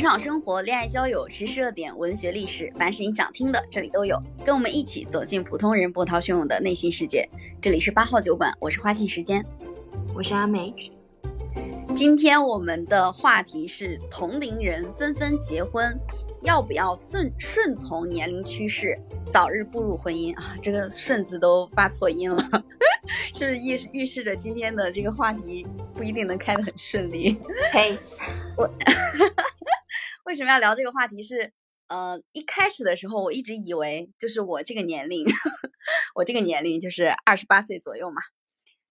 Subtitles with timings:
[0.00, 4.18] 职场生活、恋爱交友、时事热点、文学历史，凡是你想听的，这里都有。
[4.42, 7.28] 跟我们一起走进普通人波涛汹涌的内心世界。
[7.60, 9.44] 这里是八号酒馆，我是花信时间，
[10.14, 10.72] 我是阿梅。
[11.94, 15.94] 今天我们的话题是同龄人纷纷结婚，
[16.44, 18.98] 要不要顺顺从年龄趋势，
[19.30, 20.56] 早日步入婚姻啊？
[20.62, 22.42] 这个“顺”字都发错音了，
[23.36, 27.38] 是不是预预示着今天的这个话题不一定能开得很顺利？
[27.70, 27.98] 嘿，
[28.56, 28.66] 我。
[30.24, 31.22] 为什么要聊这个话题？
[31.22, 31.52] 是，
[31.88, 35.24] 呃，一开始的时候，我一直以为就是我这个年龄，
[36.14, 38.20] 我这个年龄就是二十八岁左右嘛，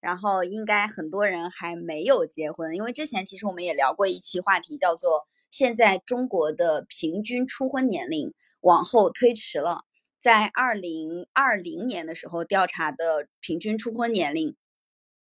[0.01, 9.84] 然后应该很多人还没有结婚，因为之前其实我们也聊过一期话题，叫做现在中国的平均初婚年龄往后推迟了，
[10.20, 14.55] 在二零二零年的时候调查的平均初婚年龄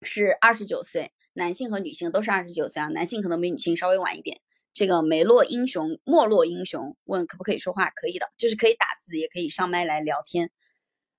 [0.01, 4.39] 是二十九岁，男性和女性都是二十九岁啊，男性可能比女性稍微晚一点。
[4.71, 7.89] 这个梅洛英雄，没落英雄问可不可以说话？
[7.89, 10.51] 可以的，就是可以打字，也可以上麦来聊天。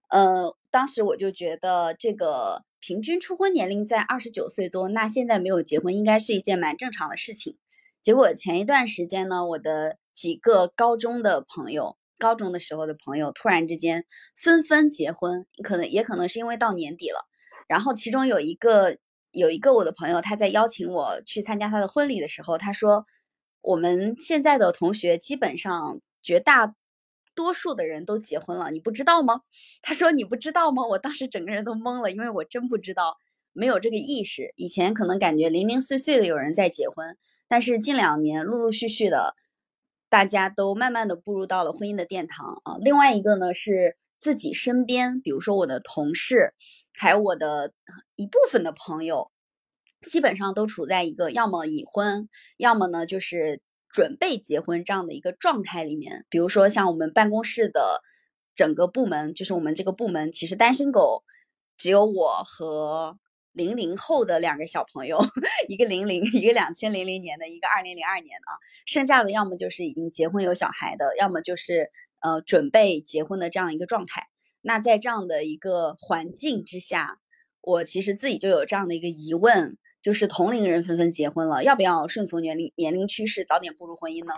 [0.09, 7.59] 呃，当时我就觉得这个平均初婚年龄在二十九岁多，那现在没有结婚应该是一件蛮正常的事情。
[8.03, 17.27] 结果前一段时间呢，我的几个高中的朋友，高中的时候的朋友，突然之间纷纷结婚，可能也可能是因为到年底了。
[17.69, 18.97] 然后其中有一个
[19.33, 23.05] 有一个我的朋友，他在邀请我去参加他的婚礼的时候，他说。
[23.63, 26.75] 我们现在的同学基本上绝大
[27.35, 29.43] 多数的人都结婚了，你不知道吗？
[29.83, 30.87] 他说你不知道吗？
[30.87, 33.19] 我当时整个人都懵了，因为我真不知道，
[33.53, 34.53] 没有这个意识。
[34.57, 37.17] 以前可能感觉零零碎碎的有人在结婚，
[37.49, 39.35] 但是近两年陆陆续续的，
[40.09, 42.77] 大家都慢慢的步入到了婚姻的殿堂啊。
[42.81, 46.55] 另外一个呢是自己身边，比如说我的同事，
[46.93, 47.73] 还有我的
[48.17, 49.31] 一部分的朋友。
[50.03, 56.25] 基本上都处在一个要么已婚，要么呢就是准备结婚这样的一个状态里面。
[56.31, 58.03] 比如说像我们办公室的
[58.55, 61.23] 整个部门，就是我们这个部门其实单身狗
[61.77, 63.19] 只有我和
[63.53, 65.19] 零零后的两个小朋友，
[65.69, 68.47] 一个零零，一个两千零零年的，一个二零零二年的，
[68.87, 71.91] 剩下的要么就是已经结婚有小孩的，要么就是
[72.21, 74.29] 呃准备结婚的这样一个状态。
[74.63, 77.19] 那在这样的一个环境之下，
[77.61, 79.77] 我其实自己就有这样的一个疑问。
[80.03, 84.33] 就是同龄人纷纷结婚了，要不要顺从年龄年龄趋势，早点步入婚姻呢？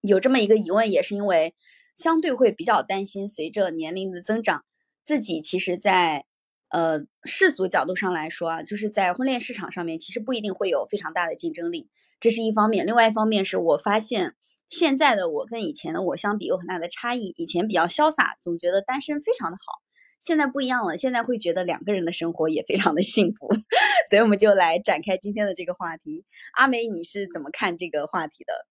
[0.00, 1.54] 有这么一个疑问，也是因为
[1.94, 4.64] 相对会比较担心，随着年龄的增长，
[5.04, 6.24] 自己其实，在
[6.70, 12.86] 呃世俗角度上来说啊，就是在婚恋市场上面，其实不一定会有非常大的竞争力，这是一方面。
[12.86, 14.34] 另外一方面是我发现，
[14.70, 17.34] 现在的我跟以前的我相比有很大的差异。
[17.36, 19.82] 以前比较潇洒，总觉得单身非常的好。
[20.20, 23.48] 现在不一样了，现在会觉得两个人的生活也非常的幸福，
[24.10, 26.24] 所以我们就来展开今天的这个话题。
[26.52, 28.66] 阿梅，你是怎么看这个话题的？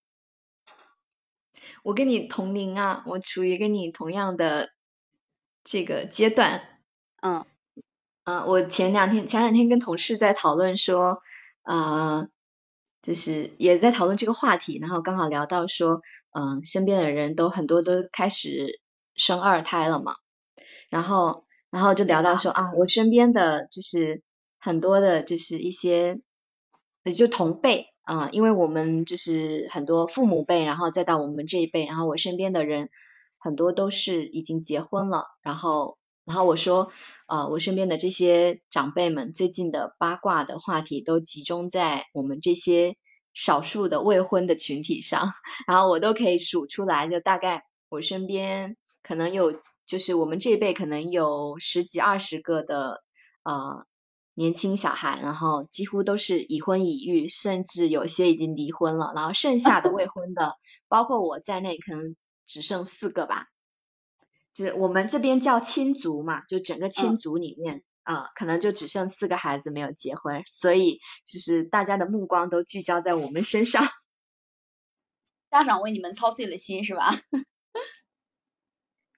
[1.82, 4.70] 我跟你同龄啊，我处于跟你同样的
[5.64, 6.62] 这个阶段。
[7.20, 7.44] 嗯
[8.24, 11.20] 嗯，我前两天前两天跟同事在讨论说，
[11.62, 12.28] 呃，
[13.02, 16.02] 就是也在讨论这个话题，然后刚好聊到说，
[16.32, 18.80] 嗯，身边的人都很多都开始
[19.16, 20.14] 生二胎了嘛。
[20.90, 24.22] 然后，然后就聊到说啊，我身边的就是
[24.58, 26.20] 很多的，就是一些
[27.04, 32.90] 也就同辈啊，因为我们就是很多父母辈，然后再到我们这一辈，然后我身边的人
[33.38, 35.26] 很多都是已经结婚了。
[35.42, 36.90] 然后，然后我说
[37.26, 42.96] 啊，我身边的这些长辈们最近的八卦的话题都集中在我们这些
[43.32, 45.30] 少数的未婚的群体上，
[45.68, 49.54] 然后我都可以数出来，就大概我身边可能有。
[49.90, 53.02] 就是我们这一辈可能有十几二十个的
[53.42, 53.84] 呃
[54.34, 60.54] 年轻小孩，然后几乎都是已婚已育，甚至有些已经离婚了，然后剩下的未婚的，
[60.86, 62.14] 包括我在内，可能
[62.46, 63.48] 只剩四个吧。
[64.54, 73.88] 就是我们这边叫亲族嘛，就整个亲族里面啊，可能就只剩四个孩子没有结婚，所以就是大家的目光都聚焦在我们身上。
[75.50, 77.10] 家长为你们操碎了心，是吧？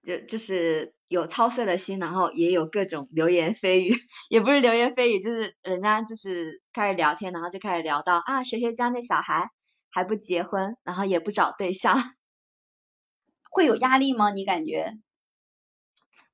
[0.03, 3.95] 就就是有操碎了心，然后也有各种流言蜚语，
[4.29, 9.51] 也不是流言蜚语，就是人家就是开始聊天，然后就开始聊到啊谁谁家那小孩
[9.91, 11.97] 还不结婚，然后也不找对象，
[13.51, 14.31] 会有压力吗？
[14.31, 14.99] 你感觉？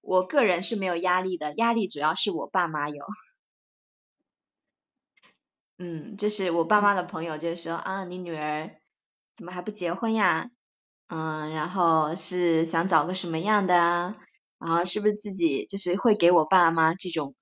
[0.00, 3.04] 我个人是没有压力的，压力主要是我爸妈有。
[5.76, 8.80] 嗯，就是我爸妈的朋友就是说啊，你女儿
[9.36, 10.50] 怎么还不结婚呀？
[11.08, 14.16] 嗯，然后是想找个什么样的啊？
[14.58, 17.34] 然后是不是自己就是会给我爸妈这种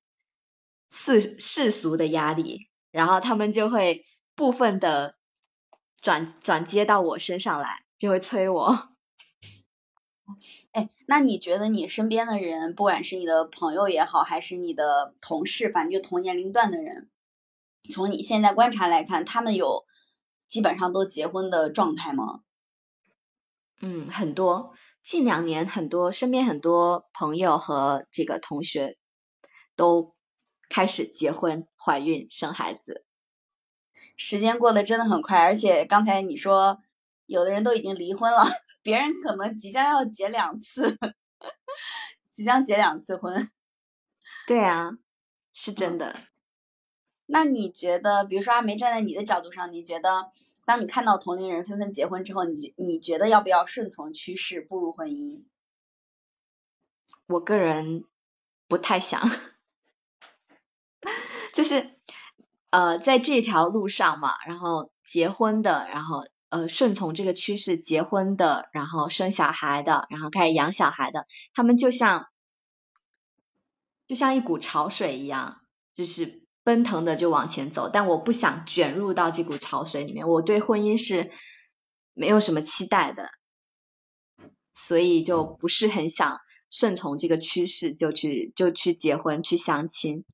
[0.90, 2.68] 世世俗的压力？
[2.90, 4.04] 然后他们就会
[4.34, 5.16] 部分的
[6.00, 8.88] 转转接到我身上来，就会催我。
[10.72, 17.10] 哎，那你觉得你身边的人，不管是你的朋友也好，还是你的同事，反正就同年龄段的人，
[17.90, 19.84] 从你现在观察来看，他们有
[20.48, 22.42] 基本上都结婚的状态吗？
[23.80, 24.74] 嗯，很多。
[25.02, 28.98] 近两年，很多身边很多朋友和这个同学
[29.76, 30.16] 都
[30.68, 33.04] 开始结婚、怀孕、生孩子。
[34.16, 36.80] 时间过得真的很快，而且刚才你说
[37.26, 38.44] 有的人都已经离婚了，
[38.82, 40.98] 别人可能即将要结两次，
[42.28, 43.48] 即将结两次婚。
[44.48, 44.98] 对啊，
[45.52, 46.16] 是真的。
[47.26, 50.32] 那你觉得，比如说阿梅站在你的角度上，你觉得？
[50.66, 55.44] 当你看到同龄人纷纷结婚之后，你你觉得要不要顺从趋势步入婚姻？
[57.28, 58.04] 我个人
[58.66, 59.22] 不太想，
[61.54, 61.90] 就是
[62.70, 72.28] 呃，在这条路上嘛，然后结婚的，然后呃顺从这个趋势结婚的，然后生小孩的，然后开始养小孩的，他们就像
[74.08, 75.60] 就像一股潮水一样，
[75.94, 76.45] 就是。
[76.66, 80.26] 奔腾的就往前走，但我不想卷入到这股潮水里面。
[80.26, 81.30] 我对婚姻是
[82.12, 83.30] 没有什么期待的，
[84.74, 90.24] 所以就不是很想顺从这个趋势就去就去结婚去相亲。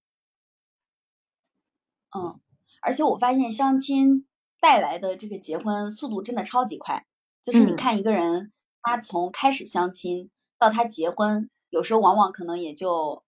[2.16, 2.40] 嗯，
[2.80, 4.26] 而且我发现相亲
[4.58, 7.04] 带来的这个结婚速度真的超级快，
[7.44, 8.50] 就是你看一个人
[8.80, 13.22] 他从开始相亲到他结婚，有时候往往可能也就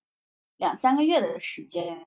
[0.57, 2.07] 两三个月的时间。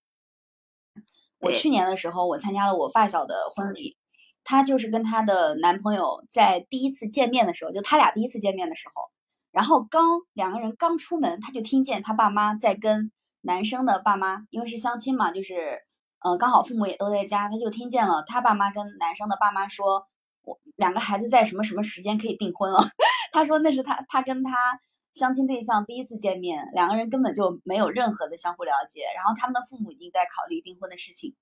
[1.39, 3.97] 我去年的时候，我参加了我发小的婚礼，
[4.43, 9.03] 她就是跟她的男朋友在第一次见面的时候，就他俩第一次见面的时候，
[9.51, 10.03] 然后刚
[10.33, 13.11] 两个人刚出门，她就听见她爸妈在跟
[13.41, 15.79] 男生的爸妈，因为是相亲嘛，就是
[16.23, 20.07] 呃刚好父母也都在家，她就听见了她爸妈跟男生的爸妈说，
[20.43, 22.83] 我两个孩子在什么什么时间可以订婚了。
[23.31, 24.79] 她说那是她她跟他。
[25.17, 31.35] 相亲对象第一次见面，两个人根本就没有任何的相互了解，然后他们的父母已经在考虑订婚的事情。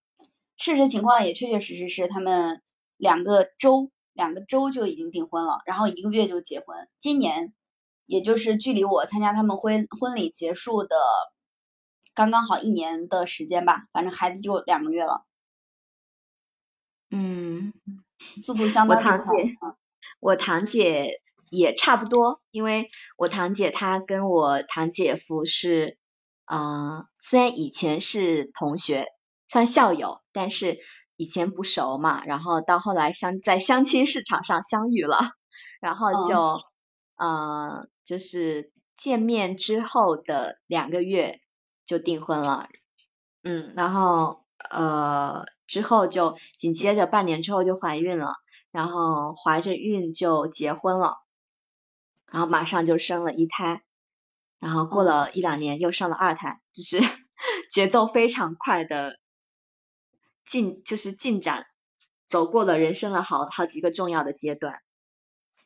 [0.55, 2.61] 事实情况也确确实实是，他们
[2.95, 6.87] 两个周两个周就已经订婚了，然后一个月就结婚。
[6.99, 7.53] 今年，
[8.05, 10.95] 也就是距离我参加他们婚婚礼结束的
[12.13, 15.25] 刚刚好一年的时间吧，反正孩子就两个月了。
[17.11, 17.73] 嗯，
[18.17, 19.11] 速度相当快。
[19.11, 19.55] 我堂姐，
[20.21, 21.21] 我堂姐。
[21.49, 22.87] 也差不多，因为
[23.17, 25.97] 我堂姐她跟我堂姐夫是，
[26.45, 29.07] 呃，虽然以前是同学，
[29.47, 30.77] 算校友，但是
[31.15, 35.19] 以前不熟嘛，然后到后来相在相亲市场上相遇了，
[35.79, 36.61] 然后就
[37.15, 41.39] 呃就是见面之后的两个月
[41.85, 42.67] 就订婚了，
[43.43, 48.33] 嗯，然后呃之后就紧接着半年之后就怀孕了，
[48.71, 51.17] 然后怀着孕就结婚了。
[52.35, 53.81] 然后马上就生了一胎，
[54.59, 56.99] 然后过了一两年又生了二胎，就是
[57.71, 59.21] 节奏非常快的
[60.45, 61.65] 进，就是进展，
[62.27, 64.81] 走过了人生的好好几个重要的阶段，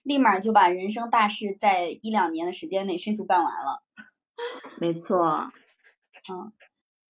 [0.03, 3.83] 立马就把人生大事在一两年的时间内迅速办完了。
[4.77, 5.51] 没错，
[6.31, 6.53] 嗯，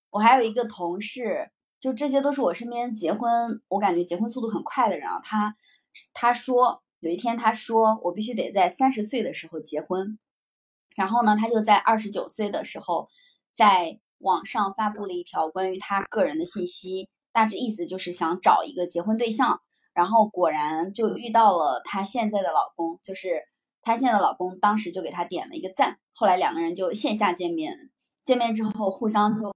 [0.09, 1.51] 我还有一个同事，
[1.81, 5.57] 就这些都是我身边结婚，我感觉结婚速度很快的人啊，他
[6.13, 6.81] 他说。
[7.01, 10.19] 有一天，他说：“我必须得在三十岁的时候结婚。”
[10.97, 13.07] 然后呢，他就在二十九岁的时候，
[13.53, 19.61] 在网上发布了一条关于他个人的信息，大致意思就是想找一个结婚对象。
[19.93, 23.43] 然后果然就遇到了他现在的老公，就是
[23.81, 25.99] 他现在的老公，当时就给他点了一个赞。
[26.15, 27.91] 后来两个人就线下见面，
[28.25, 29.53] 见面之后互相就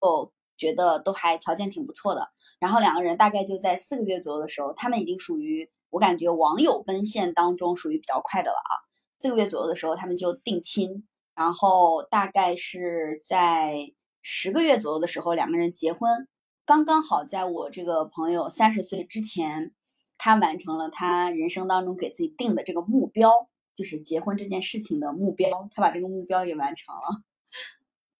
[0.00, 2.30] 哦觉得都还条件挺不错的。
[2.58, 5.68] 然后两个人大概就在四个月左右的时候，他们已经属于。
[5.90, 8.72] 我感觉网友奔现当中属于比较快的了啊，
[9.18, 13.92] 四个月左右的时候他们就定亲，然后大概是在
[14.22, 16.28] 十个月左右的时候两个人结婚，
[16.64, 19.72] 刚刚好在我这个朋友三十岁之前，
[20.16, 23.32] 他完成了他人生当中给自己定的这个目标，
[23.74, 27.22] 就是结婚这件事情的目标，他把这个目标也完成了，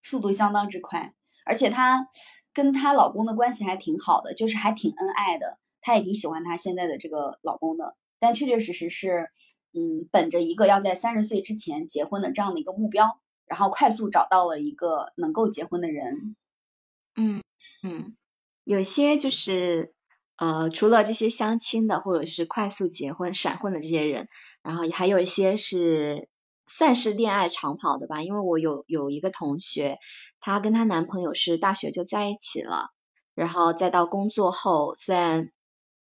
[0.03, 2.09] 速度相当之快，而且她
[2.53, 5.60] 跟她老公的关系还挺好的，就是还挺恩爱的。
[5.81, 9.31] 她也挺喜欢她现在的这个老公的，但确确实实是，
[9.73, 16.37] 嗯，本着一个要在三十岁之前结婚的这样的一个目标，然后快速找到了一个能够结婚的人。
[17.17, 17.43] 嗯
[17.83, 18.17] 嗯，
[18.65, 19.95] 有些就是
[20.37, 24.29] 呃，除了这些相亲的或者是快速结婚闪婚的这些人，
[24.63, 26.29] 然后还有一些是
[26.67, 29.99] 算是恋爱长跑的吧，因为我有有一个同学，
[30.41, 32.91] 她跟她男朋友是大学就在一起了，
[33.35, 35.51] 然后再到工作后虽然。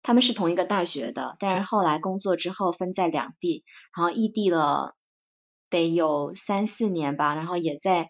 [0.02, 3.64] 他们是同一个大学的，但是后来工作之后分在两地，
[3.94, 4.96] 然后异地了
[5.68, 8.08] 得有三四年吧，然后也在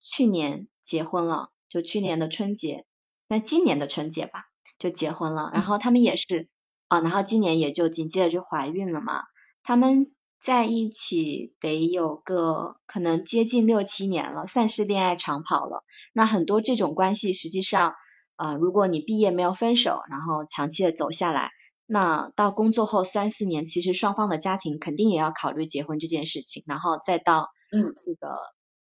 [0.00, 2.86] 去年结婚了，就去年的春节，
[3.26, 4.44] 那今年的春节吧
[4.78, 6.48] 就结婚了，然后他们也是
[6.88, 9.24] 啊，然后今年也就紧接着就怀孕了嘛，
[9.64, 15.84] 他们在一起得有个可能接近六七年了，算是恋爱长跑了。
[16.12, 17.94] 那很多这种关系实际上。
[18.42, 21.52] 啊，如果你毕业没有分手，然后长期的走下来，
[21.86, 28.36] 那到工作后三四年，其实双方的家庭肯定也要考虑结婚这件事情，然后再到嗯这个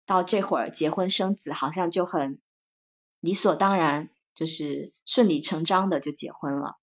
[0.04, 2.42] 到这会儿结婚生子，好像就很
[3.20, 6.74] 理所当然，就是顺理成章的就结婚了。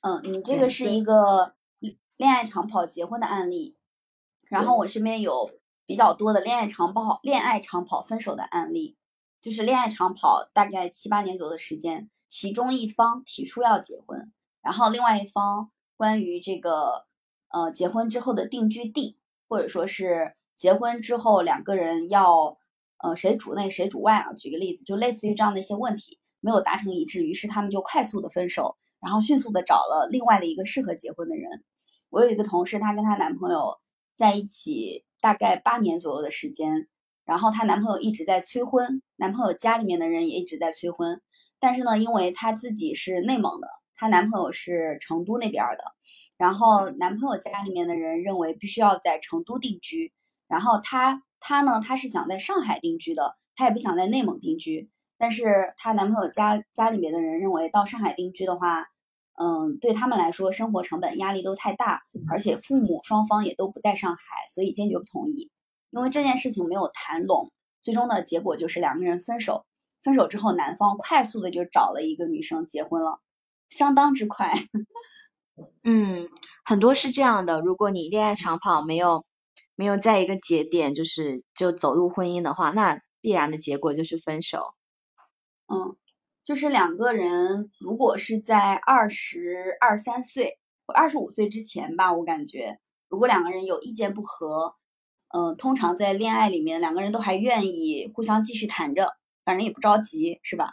[0.00, 1.56] 嗯，你这个是一个
[2.16, 3.76] 恋爱长跑结婚的案例，
[4.48, 5.50] 然后我身边有
[5.84, 8.96] 比较多的恋爱长跑恋爱长跑分手的案例。
[9.40, 17.06] 就是恋爱长跑大概七八年左右的时间，其中一方提出要结婚，然后另外一方关于这个
[17.50, 19.16] 呃结婚之后的定居地，
[19.48, 22.58] 或者说是结婚之后两个人要
[22.98, 31.64] 呃谁主内谁主外啊，举个例子，就类似于这样的一些问题没有达成一致，于是他们就快速的分手，然后迅速的找了另外的一个适合结婚的人。
[32.10, 33.78] 我有一个同事，她跟她男朋友
[34.14, 36.88] 在一起大概八年左右的时间。
[37.24, 41.20] 然后她男朋友一直在催婚，男朋友家里面的人也一直在催婚，
[41.60, 45.84] 但是呢，因为她自己是内蒙的，她男朋友是成都那边的，
[46.38, 50.12] 然后男朋友家里面的人认为必须要在成都定居，
[50.48, 58.86] 然后她她呢，她是想在上海定居的，她也不想在内蒙定居，但是她男朋友家家里面的人认为到上海定居的话，
[59.40, 62.38] 嗯，对他们来说生活成本压力都太大，而。
[62.40, 65.50] 且父母双方也都不在上海，所以坚决不同意。
[65.90, 67.50] 因为这件事情没有谈拢，
[67.82, 69.64] 最终的结果就是两个人分手。
[70.00, 73.20] 分手之后，男方快速的就找了一个女生结婚了，
[73.68, 74.54] 相当之快。
[75.82, 76.28] 嗯，
[76.64, 77.60] 很多是这样的。
[77.60, 79.26] 如果你恋爱长跑没有
[79.74, 84.72] 没有在一个节点就是就走入婚姻的话，那必然的结果就是分手。
[85.66, 85.96] 嗯，
[86.44, 94.76] 就是两个人如果是在二十二三岁或二十五岁之前吧，我感觉如果两个人有意见不合。
[95.28, 100.72] 嗯，通常在恋爱里面，两个人都还愿意互相继续谈着，反正也不着急，是吧？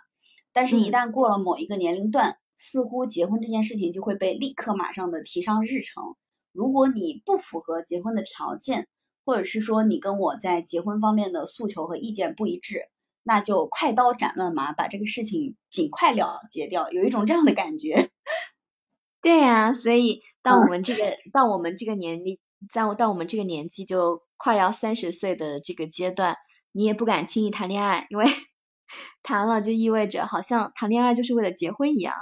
[0.54, 6.16] 但是，一旦过了某一个年龄段，似乎结婚这件事情就会被立刻马上的提上日程。
[6.54, 8.88] 如果你不符合结婚的条件，
[9.26, 12.88] 或者是说你跟我在结婚方面的诉求和意见不一致，
[13.24, 16.90] 那就快刀斩乱麻，把这个事情尽快了结掉。
[16.92, 18.10] 有一种这样的感觉。
[19.22, 22.38] 对呀，所以到我们这个到我们这个年龄，
[22.69, 24.24] 在到我们这个年纪就。
[24.38, 26.36] 快要三十岁的这个阶段，
[26.74, 28.25] 你也不敢轻易谈恋爱，因为
[29.24, 32.13] 谈了就意味着好像谈恋爱就是为了结婚一样。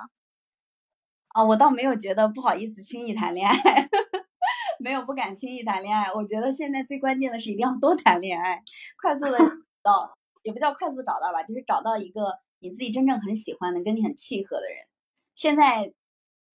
[1.29, 3.55] 啊，我倒没有觉得不好意思轻易谈恋爱，
[4.79, 6.13] 没有不敢轻易谈恋爱。
[6.13, 8.61] 我觉得现在最关键的是一定要多谈恋爱，
[9.01, 9.39] 快速的
[9.83, 14.77] 找， 也不叫快速找到吧，就是找到一个你自己真正很喜欢的、跟你很契合的人。
[15.33, 15.91] 现在，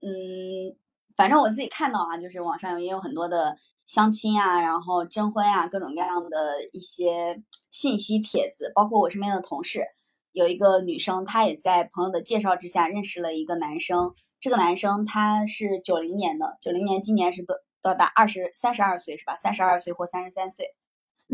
[0.02, 0.76] 嗯，
[1.16, 3.56] 反正我自己看到啊，就是网上也有很多的。
[3.88, 9.86] 相亲啊，然后征婚啊，各种各样的一些信息帖子，包括我身边的同事，
[10.32, 14.14] 有一个女生，她也在朋友的介绍之下认识了一个男生。
[14.40, 18.04] 这个男生他是九零年的，九零年今年是多多大？
[18.14, 19.38] 二十三十二岁是吧？
[19.38, 20.66] 三十二岁或三十三岁。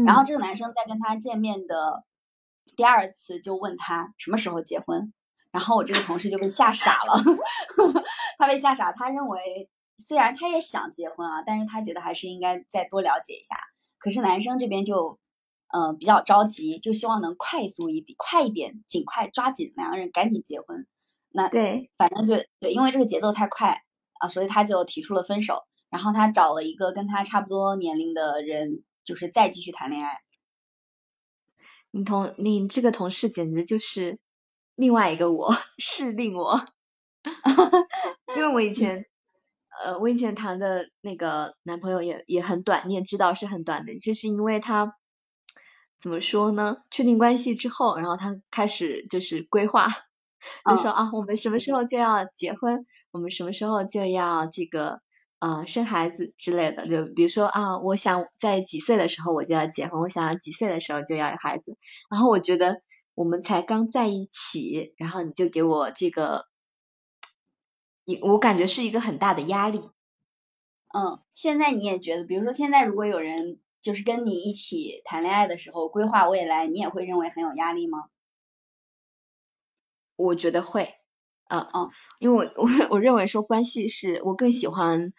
[0.07, 2.05] 然后这个男生在跟他见面的
[2.77, 5.13] 第二次就问他什么时候结婚，
[5.51, 7.21] 然后我这个同事就被吓傻了，
[8.39, 9.69] 他被吓傻，他认为。
[9.99, 13.57] 虽然他也想结婚啊，但是他觉得还是应该再多了解一下。
[13.99, 15.19] 可是男生这边就，
[15.73, 20.87] 嗯，比较着急，就希望能快速一点、快一点、尽快抓紧两个人赶紧结婚。
[21.31, 23.83] 那对，反正就对，因为这个节奏太快
[24.21, 25.63] 啊，所以他就提出了分手。
[25.91, 30.21] 然后他找了一个跟他差不多年龄的人，就是再继续谈恋爱。
[31.93, 34.19] 你同你这个同事简直就是
[34.75, 36.65] 另外一个我， 是令我，
[38.37, 39.07] 因为我以前。
[39.83, 44.97] 呃，我以前谈的那个男朋友也也很短，你也知道是很短的，就是因为他
[45.99, 46.77] 怎么说呢？
[46.91, 49.89] 确定关系之后，然后他开始就是规划，
[50.69, 55.01] 就说啊，我们什么时候就要结婚，我们什么时候就要这个
[55.41, 61.77] 呃生孩子之类的，就比如说啊，我想在几岁的时候我就要结婚，我想要几岁的时候就要有孩子，
[62.11, 62.81] 然后我觉得
[63.15, 66.47] 我们才刚在一起，然后你就给我这个。
[68.05, 69.81] 你我感觉是一个很大的压力。
[70.93, 78.11] 嗯，现在你也觉得，比如说现在如果有人就是跟你一起谈恋爱的时候规划未来，你也会认为很有压力吗？
[80.17, 80.95] 我觉得会，
[81.49, 85.13] 嗯嗯，因为我我 我认为说关系是我更喜欢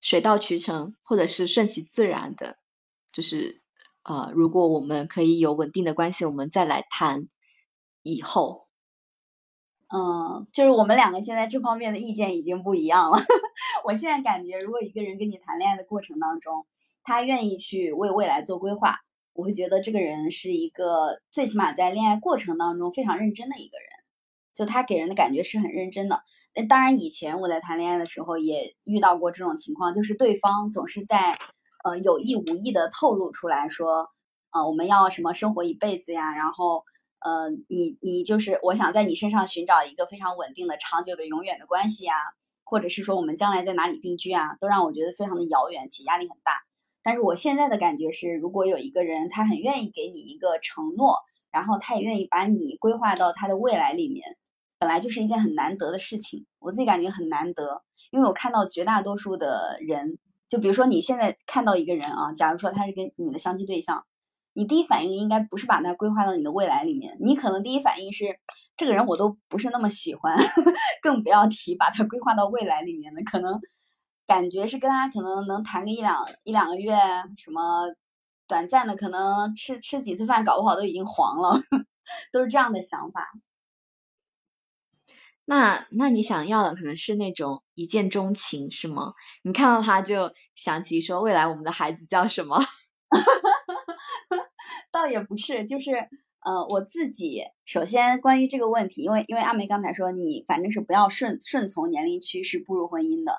[0.00, 2.58] 水到渠成，或者是顺其自然的，
[3.12, 3.62] 就是
[4.02, 7.28] 呃，如果我们可以有稳定的关系，我们再来谈
[8.02, 8.63] 以后。
[9.94, 13.18] 嗯，就是我们两个现在这方面的意见已经不一样了。
[13.84, 16.66] 我现在感觉，如果一个人跟你谈恋爱的过程当中，
[17.04, 18.98] 他愿意去为未来做规划，
[19.34, 23.88] 我会觉得这个人是一个最起码在恋爱过程当中非常认真的一个人。
[24.52, 26.22] 就他给人的感觉是很认真的。
[26.54, 31.34] 那当然，以前我在谈恋爱的时候也遇到过这种情况，就是对方总是在
[31.84, 34.08] 呃有意无意的透露出来说，
[34.52, 36.84] 呃我们要什么生活一辈子呀，然后
[37.24, 42.14] 呃你你就是我想在你身上寻找一个非常稳定的、长久的、永远的关系呀，
[42.62, 46.52] 或者是说我们将来在哪里定居啊，都让我觉得非常的遥远，且压力很大。
[47.02, 51.16] 但是我现在的感觉是，如果有一个人他很愿意给你一个承诺，
[51.50, 54.36] 然后他也愿意把你规划到他的未来里面。
[54.78, 64.04] 本来就是一件很难得的事情，我自己感觉很难得，因为我看到绝大多数的人，就比如说你现在看到一个人啊，假如说他是跟你的相亲对象，
[64.54, 68.38] 你第一反应应该不是把他规划到你的未来里面，你可能第一反应是
[68.76, 70.38] 这个人我都不是那么喜欢，
[71.02, 73.60] 更不要提把他规划到未来里面的，可能
[74.26, 76.96] 感觉是跟他可能能谈个一两一两个月，
[77.36, 77.92] 什么
[78.46, 81.60] 短暂的，可能吃吃几次饭，搞不好都已经黄了，
[82.32, 83.32] 都是这样的想法。
[85.46, 89.12] 那那你想要的可能是那种一见钟情是吗？
[89.42, 92.62] 你看到他就想起说未来我们的孩子叫什么？
[95.04, 96.08] 倒也不是，就是
[96.40, 103.36] 呃我自己首先关于这个问题，因为因为阿梅刚才说你反正是不要顺顺从年龄趋势步入婚姻的，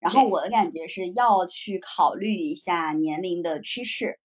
[0.00, 4.18] 然后我的感觉是要去考虑一下年龄的趋势。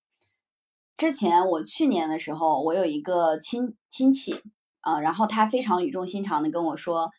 [0.97, 4.41] 之前我去年的时候，我有一个亲亲戚。
[4.81, 7.11] 啊，然后他非常语重心长的跟我说，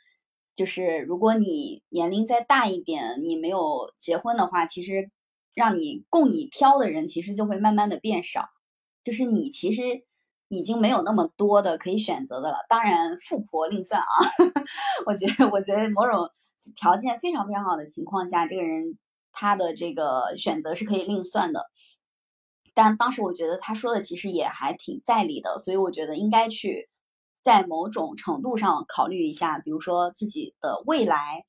[0.55, 5.11] 就是如果你年龄再大一点，你没有结婚的话，其实
[5.53, 8.49] 让你供你挑的人，其实就会慢慢的变少，
[9.05, 9.83] 就是你其实
[10.49, 12.59] 已经没有那么多的可以选择的了。
[12.69, 14.07] 当然，富婆另算啊，
[15.07, 16.31] 我觉得，我觉得某种
[16.77, 18.99] 条件非常非常好的情况下，这个人
[19.33, 21.67] 他的这个选择是可以另算的。
[22.75, 26.89] 但当时我觉得他说的其实也还挺在理的，所以我觉得应该去。
[27.43, 31.47] 在某种程度上考虑一下，比如说自己的未来，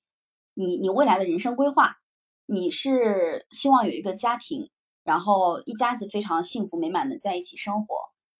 [0.54, 1.98] 你你未来的人生规划，
[2.46, 4.70] 你是希望有一个家庭，
[5.12, 7.98] 然后一家子非常幸福美满的在一起生活，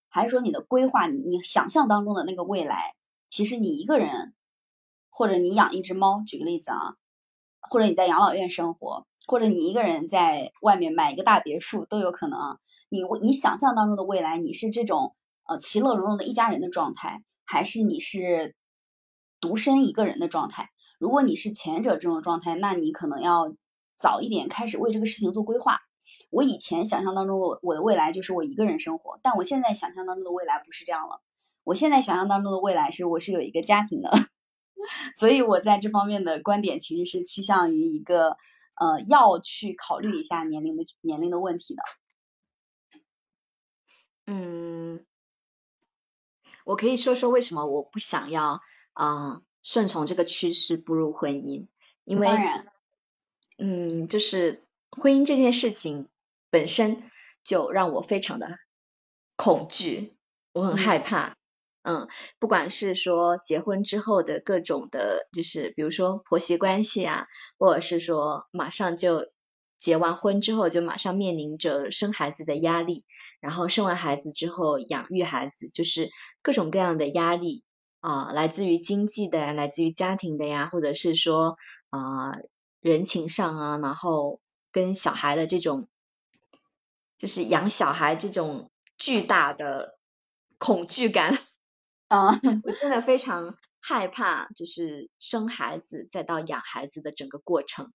[0.08, 2.96] 还是说你的规划，你你想象当中的那个未来，
[3.30, 4.34] 其实你一个人，
[5.10, 6.96] 或者你养一只猫，举个例子啊，
[7.70, 12.58] 或者你在养老院生活，或者你一个人在外面买一个大别墅都有可能啊。
[12.88, 15.14] 你你想象当中的未来，你是这种
[15.50, 17.22] 呃其乐融融的一家人的状态。
[17.44, 18.56] 还是你是
[19.42, 20.70] 独身一个人的状态。
[21.00, 23.54] 如果你是前者这种状态，那你可能要
[23.98, 25.78] 早一点开始为这个事情做规划。
[26.32, 31.22] 我以前想象当中，我我的未来就是我一个人生活，但我现在想象当中的未来不是这样了。
[31.64, 34.10] 我现在想象当中的未来是我是有一个家庭的，
[35.16, 38.38] 所以我在这方面的观点其实是趋向于一个
[38.80, 41.84] 呃要去考虑一下年龄的年龄的问题的。
[44.26, 45.06] 嗯。
[46.64, 48.62] 我可以说说为什么我不想要
[48.94, 51.66] 啊顺从这个趋势步入婚姻，
[52.04, 52.28] 因为
[53.58, 56.08] 嗯，就是婚姻这件事情
[56.52, 57.02] 本身
[57.44, 58.60] 就让我非常的
[59.36, 60.16] 恐惧，
[60.54, 61.36] 我很害怕，
[61.82, 67.26] 嗯，不管是说结婚之后的各种的，就是比如说婆媳关系啊，
[67.58, 69.32] 或者是说马上就。
[69.82, 73.04] 结完婚之后就马上面临着生孩子的压力，
[73.40, 76.12] 然后生完孩子之后养育孩子，就是
[76.44, 77.64] 各种各样的压力
[78.00, 81.58] 啊，来自于经济的，来自于家庭的呀，或者是说
[81.90, 82.38] 啊
[82.80, 84.40] 人情上啊，然后
[84.72, 85.88] 跟小孩的这种，
[87.22, 89.96] 就是养小孩这种巨大的
[90.58, 91.38] 恐惧感
[92.10, 97.94] 啊，我真的非常害怕，就是生孩子再到养孩子的整个过程。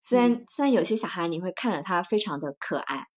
[0.00, 3.08] 虽然虽然有些小孩你会看着他非常的可爱，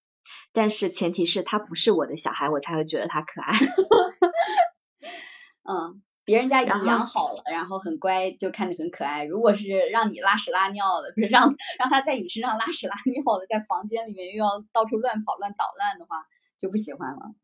[0.52, 3.54] 但是前提是他不是我的小孩，我才会觉得他可爱。
[5.62, 9.24] 嗯，别人家已经养好了，然后很乖，就看着很可爱。
[9.24, 16.26] 如果是让你拉屎拉尿的，不是让让他在你身上拉屎拉 尿的，在房间里面又要到处乱跑乱捣乱的话，
[16.58, 17.36] 就不喜欢了。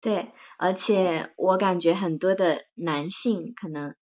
[0.00, 3.94] 对，而且我感觉很多的男性可能。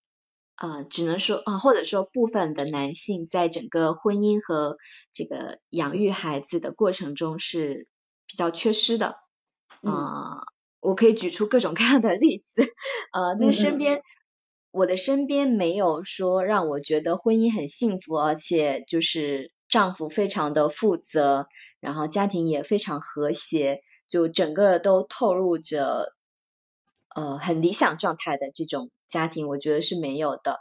[0.57, 4.77] 呃，只能说啊，或者说部分的男性在整个婚姻和
[5.11, 7.87] 这个养育孩子的过程中是
[8.27, 9.17] 比较缺失的。
[9.81, 10.43] 啊，
[10.81, 12.61] 我可以举出各种各样的例子。
[13.13, 14.01] 呃，就是身边
[14.71, 21.47] 我的身边没有说让我觉得婚姻很幸福，而且就是丈夫非常的负责，
[21.79, 26.13] 然后家庭也非常和谐，就整个都透露着
[27.15, 30.59] 呃很理想状态的这种家庭，我觉得是没有的，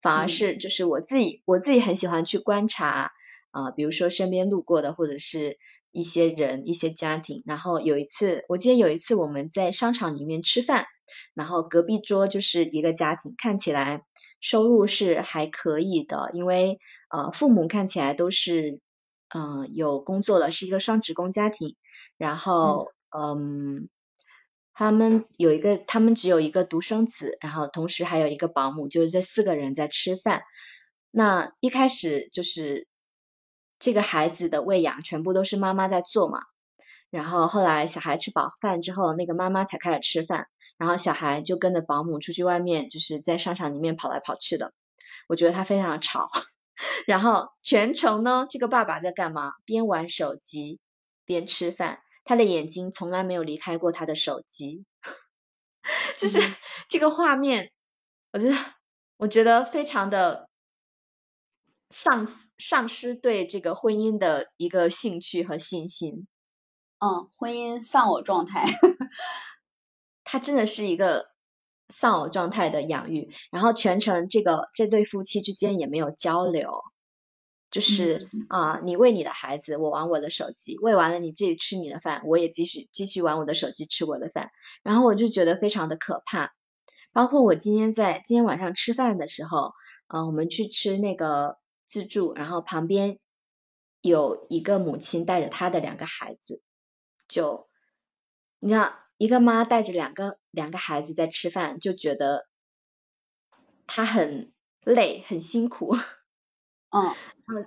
[0.00, 3.12] 反而是就是我自己我自己很喜欢去观察
[3.50, 5.58] 啊，比如说身边路过的或者是
[5.92, 10.86] 一些人一些家庭，然后有一次我记得有一次我们在商场里面吃饭。
[11.34, 14.04] 然后隔壁桌就是一个家庭，看起来
[14.40, 18.80] 收入是还可以的，因为呃父母看起来都是
[19.28, 21.74] 嗯有工作的，是一个双职工家庭。
[22.16, 23.88] 然后嗯
[24.72, 30.42] 他们有一个，他们只有一个独生子，然后同时还有一个保姆，就是这四个人在吃饭。
[31.10, 32.86] 那一开始就是
[33.80, 36.44] 这个孩子的喂养全部都是妈妈在做嘛，
[37.10, 40.46] 然后后来小孩吃饱饭之后，那个妈妈才开始吃饭。
[40.76, 44.72] 然后小孩就跟着保姆出去外面，就是在商场里面跑来跑去的。
[45.28, 46.30] 我觉得他非常的吵。
[47.06, 49.52] 然后全程呢，这个爸爸在干嘛？
[49.64, 50.78] 边玩手机
[51.24, 54.84] 边吃饭，他的眼睛从来没有离开过他的手机。
[56.18, 56.40] 就是
[56.88, 57.72] 这个画面，
[58.32, 58.56] 我觉得
[59.16, 60.49] 我觉得非常的
[61.90, 62.26] 丧
[62.58, 66.26] 丧失对这个婚姻的一个兴趣和信心。
[66.98, 68.64] 嗯，婚姻丧偶状态。
[70.24, 71.26] 他真的是一个
[71.88, 76.84] 丧偶状态的养育，然后全程这个这对夫妻之间也没有交流，
[77.70, 84.52] 就是啊，你喂你的孩子，我玩我的手机，喂完了你自己吃你的饭，我也继续继续玩我的手机吃我的饭，
[84.84, 86.54] 然后我就觉得非常的可怕。
[87.12, 89.72] 包括我今天在今天晚上吃饭的时候，
[90.06, 91.58] 啊，我们去吃那个
[91.90, 93.18] 自助，然后旁边
[94.00, 96.62] 有一个母亲带着她的两个孩子，
[97.28, 97.68] 就
[98.60, 98.94] 你看。
[99.20, 102.46] 一个妈带着两个两个孩子在吃饭，就觉得
[103.86, 104.50] 她很
[104.82, 105.94] 累很辛苦。
[106.88, 107.14] 嗯，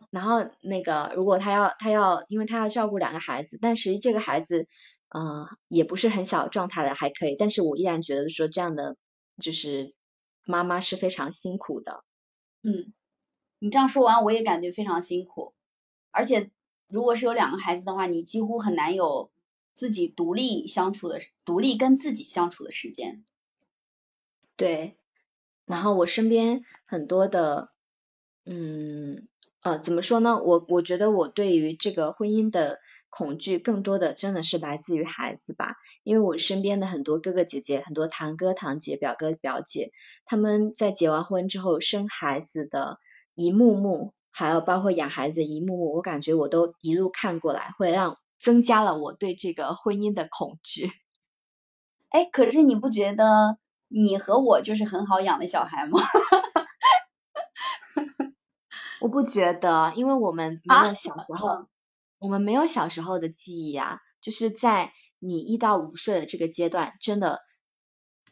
[0.09, 4.67] 然后那个如果她要她要，因为她要照顾两个孩子，但实际这个孩子
[5.09, 7.35] 嗯也不是很小状态的，还可以。
[7.37, 8.97] 但是我依然觉得说这样的
[9.37, 9.93] 就是
[10.45, 12.03] 妈妈是非常辛苦的。
[12.63, 12.95] 嗯，
[13.63, 15.53] 你这样说完我也感觉非常辛苦，
[16.11, 16.51] 而且
[16.89, 19.31] 如果是有两个孩子的话，你几乎很难有。
[19.75, 23.25] 自己独立相处的，独立跟自己相处的时间，
[24.55, 24.99] 对。
[25.65, 27.71] 然后我身边很多的，
[28.45, 29.27] 嗯，
[29.63, 30.39] 呃，怎么说呢？
[30.43, 35.77] 我我觉得我对于这个婚姻的恐惧，更多的真的是来自于孩子吧。
[36.03, 39.91] 因为我身边的很多哥哥姐姐，很多堂哥堂姐、表哥表姐，
[40.23, 42.99] 他们在结完婚之后生孩子的
[43.35, 48.17] 一幕幕，还有包括养孩子一幕幕，我感觉我都一路看过来，会让。
[48.35, 50.91] 增加了我对这个婚姻的恐惧。
[52.09, 55.97] 哎，可是你不觉得你和我就是很好养的小孩吗？
[58.99, 61.69] 我不觉得，因为我们没有小时候，
[62.19, 64.01] 我们没有小时候的记忆啊。
[64.19, 67.39] 就是在你一到五岁的这个阶段，真的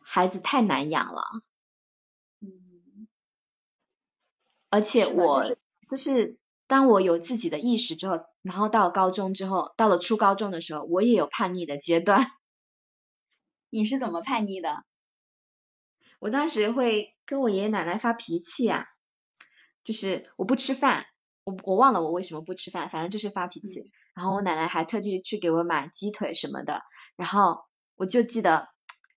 [0.02, 1.22] 孩子太难养了。
[2.42, 3.08] 嗯，
[4.72, 5.56] 而且我
[5.88, 6.40] 就是。
[6.68, 12.26] 当我有自己的意识之后，然后到高中之后，到了初高中的时候，我也有叛逆的阶段。
[13.70, 14.86] 你是怎么叛逆的？
[16.20, 18.86] 我当时会跟我爷爷奶奶发脾气啊，
[19.84, 21.08] 就是我不吃饭，
[21.44, 23.92] 我我忘了我为什么不吃饭，反正就是发脾气。
[24.14, 26.84] 然后我奶奶还特地去给我买鸡腿什么的，
[27.18, 27.66] 然后
[27.98, 28.70] 我就记得，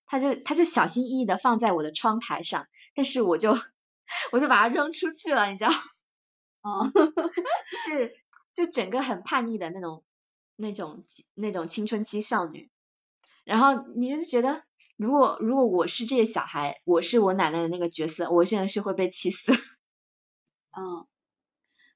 [0.07, 3.57] 他就他就小心翼翼的放在我的窗台上，但是我就
[4.33, 5.71] 我就把它扔出去了，你知道。
[6.63, 8.15] 哦，就是
[8.55, 10.03] 就整个很叛逆的那种
[10.57, 12.71] 那种那种青春期少女，
[13.45, 14.63] 然后你就觉得，
[14.97, 19.53] 如果如果我是这些小孩，我是我奶奶的那个角色，我现在是会被气死。
[20.77, 21.07] 嗯，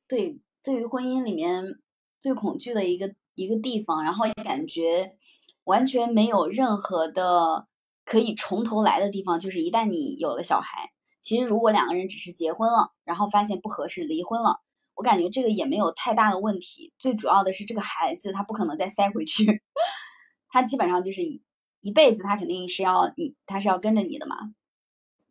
[0.07, 1.81] 对，对于婚姻里面
[2.21, 5.16] 最恐惧的一个一个地方，然后也感觉
[5.64, 7.66] 完全没有任何的
[8.05, 10.92] 可以从头来的地方，就是一旦你有了小孩。
[11.28, 14.62] 其实，如果两个人只是结婚了，然后发现不合适离婚了，
[14.94, 16.94] 我感觉这个也没有太大的问题。
[16.98, 19.62] 最主要的是这个孩子他不可能再塞回去，
[20.48, 21.42] 他基本上就是一
[21.82, 24.54] 一辈子，他肯定是要你，他是要跟着你的嘛。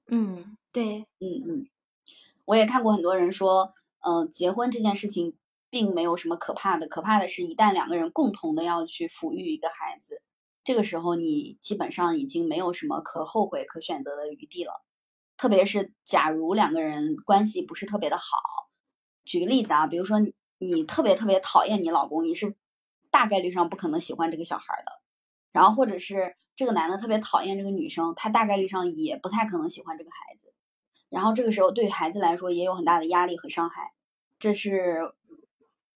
[0.06, 1.68] 嗯，对，嗯嗯，
[2.46, 5.36] 我也看过很多人说，嗯，结婚这件事情
[5.72, 10.22] 并没有什么可怕的，可怕的是一旦两个人共同的要去抚育一个孩子，
[10.64, 14.84] 这个时候你基本上已经没有什么可后悔、可选择的余地了。
[15.38, 18.26] 特别是假如两个人关系不是特别的好，
[19.24, 20.18] 举个例子啊，比如说
[20.58, 22.56] 你特别特别讨厌你老公，你是
[23.12, 24.92] 大概率上不可能喜欢这个小孩的。
[25.52, 30.54] 然后或者是这个男的特别讨厌这个女生，他大概率上也不太可能喜欢这个孩子。
[31.10, 33.94] 然后这个时候对孩子来说也有很大的压力和伤害，
[34.40, 35.14] 这是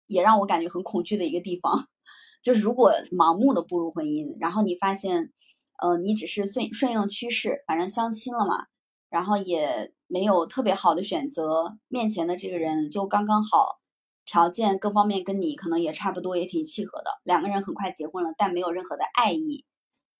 [0.05, 1.87] 也让我感觉很恐惧的一个地方。
[2.43, 5.33] 就是如果盲目的步入婚姻，然后你发现，
[5.81, 8.67] 呃，你只是顺顺应趋势，反正相亲了嘛，
[9.09, 13.79] 然后也没有特别好的选择，面前的这个人就刚刚好，
[14.25, 19.65] 条件各方面跟你可能也差不多，也挺契合的，两个人很快结婚了，但没有任何的爱意，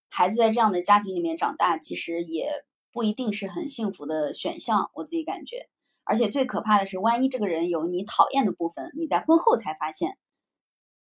[0.10, 2.50] 孩子在这样的家庭里面长大，其实也
[2.92, 5.70] 不一定是很幸福的选项，我自己感觉。
[6.04, 10.18] 而且最可怕的是，万一这个人有你讨厌的部分，你在婚后才发现。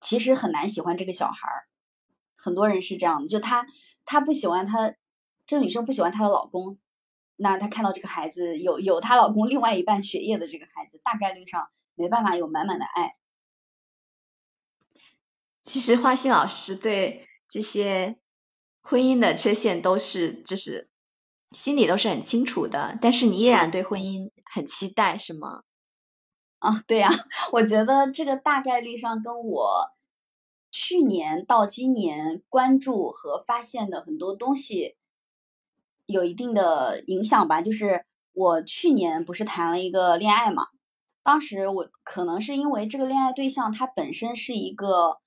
[0.01, 1.65] 其实很难喜欢这个小孩儿，
[2.37, 3.67] 很多人是这样的，就她
[4.05, 4.95] 她不喜欢她，
[5.47, 6.79] 这个女生不喜欢她的老公，
[7.37, 13.17] 那她看到这个孩子有有她老公另外一半血液的这个孩子，大概率上没办法有满满的爱。
[15.63, 18.19] 其实花心老师对这些
[18.83, 20.91] 婚姻的缺陷都是就是
[21.51, 25.63] 心里都是很清楚的，但是你依然对婚姻很期待，是吗？
[26.59, 27.11] 啊，对呀，
[27.53, 29.91] 我觉得这个大概率上跟我
[30.71, 34.97] 去年到今年关注和发现的很多东西
[36.07, 37.61] 有一定的影响吧。
[37.63, 40.67] 就是我去年不是谈了一个恋爱嘛，
[41.23, 45.19] 当时我可能是因为这个恋爱对象他本身是一个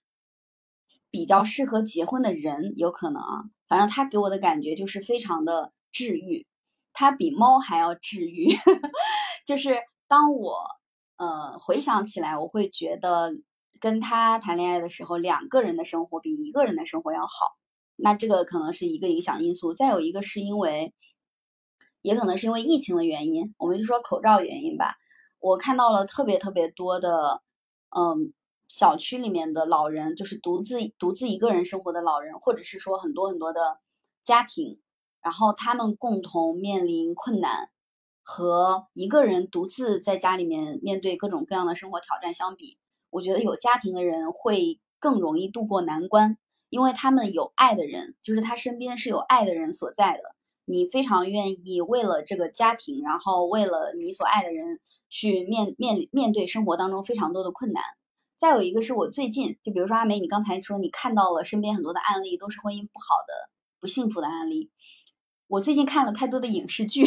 [1.10, 3.44] 比较适合结婚的人，有可能啊。
[3.68, 6.46] 反正他给我的感觉就是非常的治愈，
[6.94, 8.56] 他比猫还要治愈。
[9.46, 10.78] 就是当我。
[11.20, 13.32] 呃，回想起来，我会觉得
[13.80, 17.58] 跟他谈恋爱的时候，两个人的生活比一个人的生活要好。
[17.98, 19.74] 那这个可能是一个影响因素。
[19.74, 20.94] 再有一个是因为，
[22.02, 24.96] 也可能是因为疫情的原因，我们就说口罩原因吧。
[25.40, 27.42] 我看到了特别特别多的，
[27.96, 28.34] 嗯，
[28.68, 33.80] 小区里面的老人，就是独自独自一个人生活的老人，或者是说很多很多的
[34.24, 34.80] 家庭，
[35.22, 37.70] 然后他们共同面临困难。
[38.30, 42.78] 和一个人独自在家里面面对各种各样的生活挑战相比，
[43.10, 46.38] 我觉得有家庭的人会更容易度过难关，
[46.70, 50.22] 因为他们有爱的人，就是他身边是有爱的人所在的。
[50.66, 57.82] 你非常愿意为了这个家庭，然后为了你所爱的人去面面面对生活当中非常多的困难。
[58.36, 63.50] 再有一个是我最近，就比如说阿梅，你刚才说你看到了身边很多的案例，都是婚姻不好的、
[63.80, 64.70] 不幸福的案例。
[65.48, 67.06] 我最近看了太多的影视剧。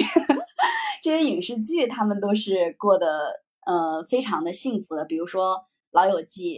[1.03, 5.05] 这些影视剧，他们都是过得呃非常的幸福的。
[5.05, 5.57] 比如说
[5.93, 6.55] 《老友记》，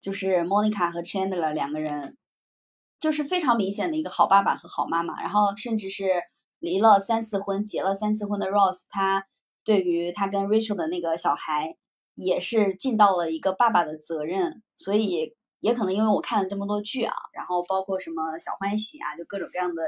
[0.00, 2.16] 就是 Monica 和 Chandler 两个人，
[2.98, 5.20] 就是非常明显的一个好爸爸和好妈妈。
[5.20, 6.22] 然后甚至是
[6.58, 9.26] 离了三次婚、结了三次婚的 Rose，他
[9.64, 11.76] 对于他跟 Rachel 的那个小孩，
[12.14, 14.62] 也是尽到了一个爸爸的责任。
[14.76, 19.82] 所以也可能因为我看了这么多剧啊，然后包括什么小欢喜啊，就各种各样的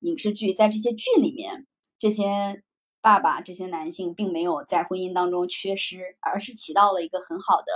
[0.00, 1.66] 影视剧，在这些剧里面，
[1.98, 2.62] 这些。
[3.02, 7.72] 爸爸这些男性并没有在婚姻当中缺失，而是起到了一个很好的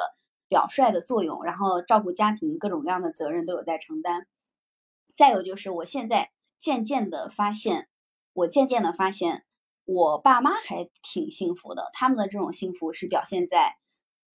[0.51, 4.27] 表率的作用，然后照顾家庭各种各样的责任都有在承担。
[5.15, 7.89] 再有就是，我现在渐渐的发现，
[8.33, 9.45] 我渐渐的发现，
[9.85, 11.91] 我爸妈还挺幸福的。
[11.93, 13.77] 他们的这种幸福是表现在，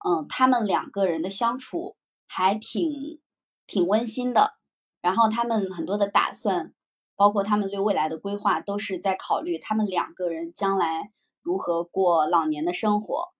[0.05, 3.21] 嗯，他们两个人的相处还挺
[3.67, 4.53] 挺温馨的，
[5.01, 6.73] 然后他们很多的打算。
[7.15, 11.11] 包括他们对未来的规划，都是在考虑他们两个人将来
[11.41, 13.33] 如何过老年的生活。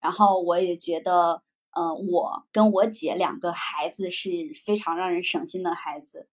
[0.00, 4.30] 然后我也觉得，呃，我跟我姐两个孩子是
[4.64, 6.28] 非常让人省心的孩子。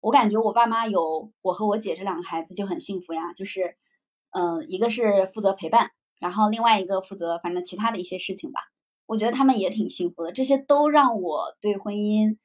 [0.00, 3.76] 我感觉我爸妈有我和我姐这两个孩子就很幸福呀，就是，
[4.30, 8.60] 嗯，一个是负责陪伴，然后另外一个负责反正其他的一些事情吧。
[9.06, 12.36] 我觉得他们也挺幸福的，这些都让我对婚姻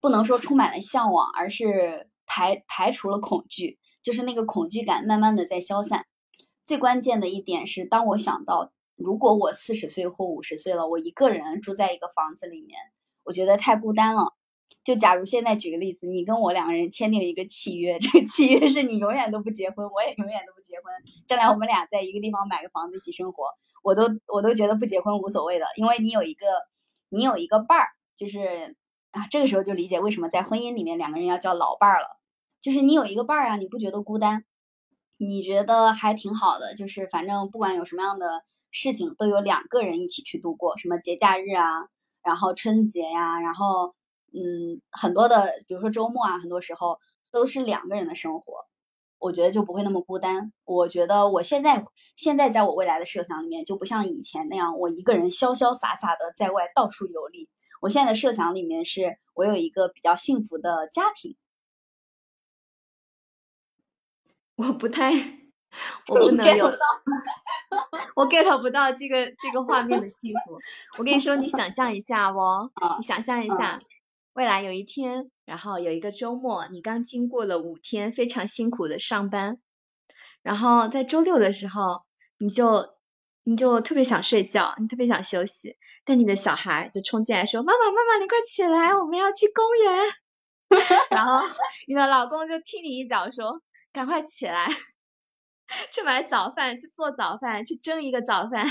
[0.00, 2.08] 不能说充满了向往，而是。
[2.30, 6.04] 排排除了恐惧，就是那个恐惧感慢慢的在消散。
[6.62, 12.78] 最关键的一点是，当我想到如果我四十岁或五十岁了，我一个人住在一个房子里面，
[13.24, 14.34] 我觉得太孤单了。
[14.88, 20.84] 就假如现在举个例子，你跟我两个人签订了一个契约，这个契约是你永远都不结婚，我也永远都不结婚，
[21.26, 23.44] 将来我们俩在一个地方买个房子一起生活，
[23.82, 26.46] 我都我都觉得不结婚无所谓的，因为你有一个
[27.10, 28.76] 你有一个伴儿，就是
[29.10, 32.08] 啊，这个时候就理解为什么在婚姻里面两个人要叫老伴儿了。
[32.62, 34.46] 就是你有一个伴儿啊，你不觉得孤单？
[35.18, 36.74] 你觉得还挺好的。
[36.74, 40.78] 就是反正不管有什么样的事情，都有两个人一起去度过。
[40.78, 41.90] 什么节假日啊，
[42.22, 43.94] 然后春节呀，然后
[44.32, 46.98] 嗯，很多的，比如说周末啊，很多时候
[47.30, 48.66] 都是两个人的生活。
[49.18, 50.52] 我觉得就不会那么孤单。
[50.64, 57.48] 我觉得我现在现在在我未来的设想里面，就不像以前那样，我一个人潇潇洒洒的在外到处游历。
[57.80, 61.36] 我现在的设想里面是我有一个比较幸福的家庭。
[64.54, 65.12] 我不太
[66.08, 66.66] 我不能有，
[68.14, 70.58] 我 get 不到这个这个画面的幸福。
[70.98, 73.78] 我跟你说，你想象一下哦，啊你想象一下，
[74.38, 79.58] 未来有一天，然后有一个周末，你刚经过了五天非常辛苦的上班，
[80.44, 82.04] 然后在周六的时候，
[82.38, 82.94] 你就
[83.42, 90.06] 你就特别想睡觉，你特别想休息，但你的小孩就冲进来说：“妈妈，妈妈，你快起来，我们要去公园。
[91.10, 91.44] ”然后
[91.88, 93.60] 你的老公就踢你一脚说
[93.92, 94.68] ：“赶快起来，
[95.90, 98.68] 去买早饭，去做早饭，去蒸一个早饭。”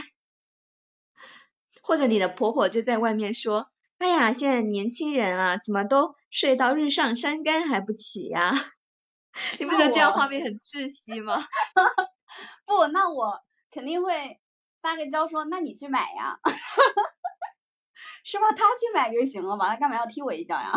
[1.84, 8.53] 或者你的婆婆就在外面说：“哎呀，现在年轻人啊，怎么都睡到日上三竿还不起呀？”
[9.60, 11.38] 你不觉得这样画面很窒息吗？
[12.65, 13.39] 不，那我
[13.71, 14.39] 肯定会
[14.81, 16.39] 撒个娇说，那你去买呀，
[18.23, 18.45] 是吧？
[18.51, 20.73] 他去买就行了嘛，他干嘛要踢我一脚呀？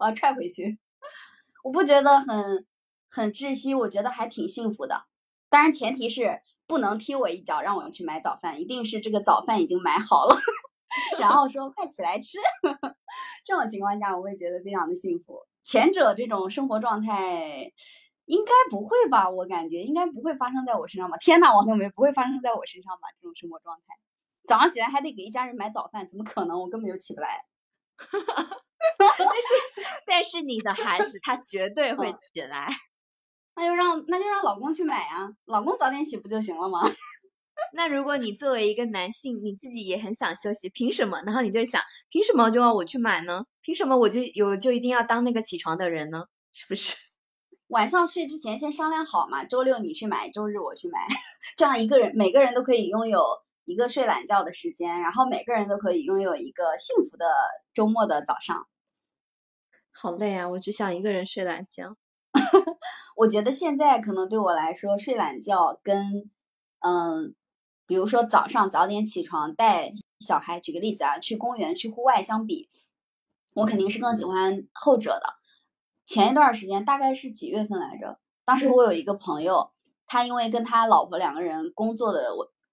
[0.00, 0.78] 我要踹回去。
[1.64, 2.66] 我不觉得很
[3.10, 5.06] 很窒息，我觉得还挺幸福的。
[5.48, 10.36] 当然前提是不能踢我一脚，让我去买早饭，一定是这个早饭已经买好了，
[11.18, 12.38] 然后说快起来吃。
[13.44, 15.46] 这种情况下，我会觉得非常的幸福。
[15.64, 17.72] 前者这种生活状态
[18.24, 19.28] 应该不会吧？
[19.30, 21.16] 我感觉应该不会发生在我身上吧？
[21.18, 23.08] 天呐，王冬梅不会发生在我身上吧？
[23.20, 23.94] 这种生活状态，
[24.46, 26.60] 早上起来还得给一家人买早饭，怎么可能？
[26.60, 27.44] 我根本就起不来。
[28.98, 29.54] 但是
[30.06, 32.68] 但是你的孩子他绝对会嗯起来。
[33.56, 36.80] 那就让那就让老公去买啊，老公早点起不就行了吗？
[37.72, 41.20] 那如果你作为一个男性，你自己也很想休息，凭什么？
[41.22, 43.46] 然后你就想，凭什么就要我去买呢？
[43.62, 46.24] 凭什么我就有就一定要当那个起床的人呢？
[46.52, 46.96] 是不是？
[47.68, 51.06] 晚上睡之前先商量好嘛，周六你去买，周日我去买，
[51.56, 53.22] 这样一个人每个人都可以拥有
[53.66, 57.26] 一个睡懒觉的时间，然后每个人都可以拥有一个幸福的
[57.74, 58.66] 周末的早上。
[59.92, 60.48] 好累啊！
[60.48, 61.96] 我只想一个人睡懒觉。
[63.16, 66.30] 我觉得现在可能对我来说，睡懒觉跟
[66.78, 67.34] 嗯，
[67.88, 72.68] 比如说早上早点起床带小孩，举个例子啊，去公园去户外相比，
[73.54, 75.34] 我肯定是更喜欢后者的。
[76.04, 78.20] 前一段时间大概是几月份来着？
[78.44, 79.70] 当时我有一个朋友，
[80.06, 82.30] 他因为跟他老婆两个人工作的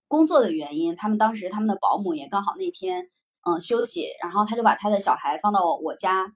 [0.09, 3.09] 工作的原因，他们当时他们的保姆也刚好那天
[3.47, 6.33] 嗯休息，然后他就把他的小孩放到我家，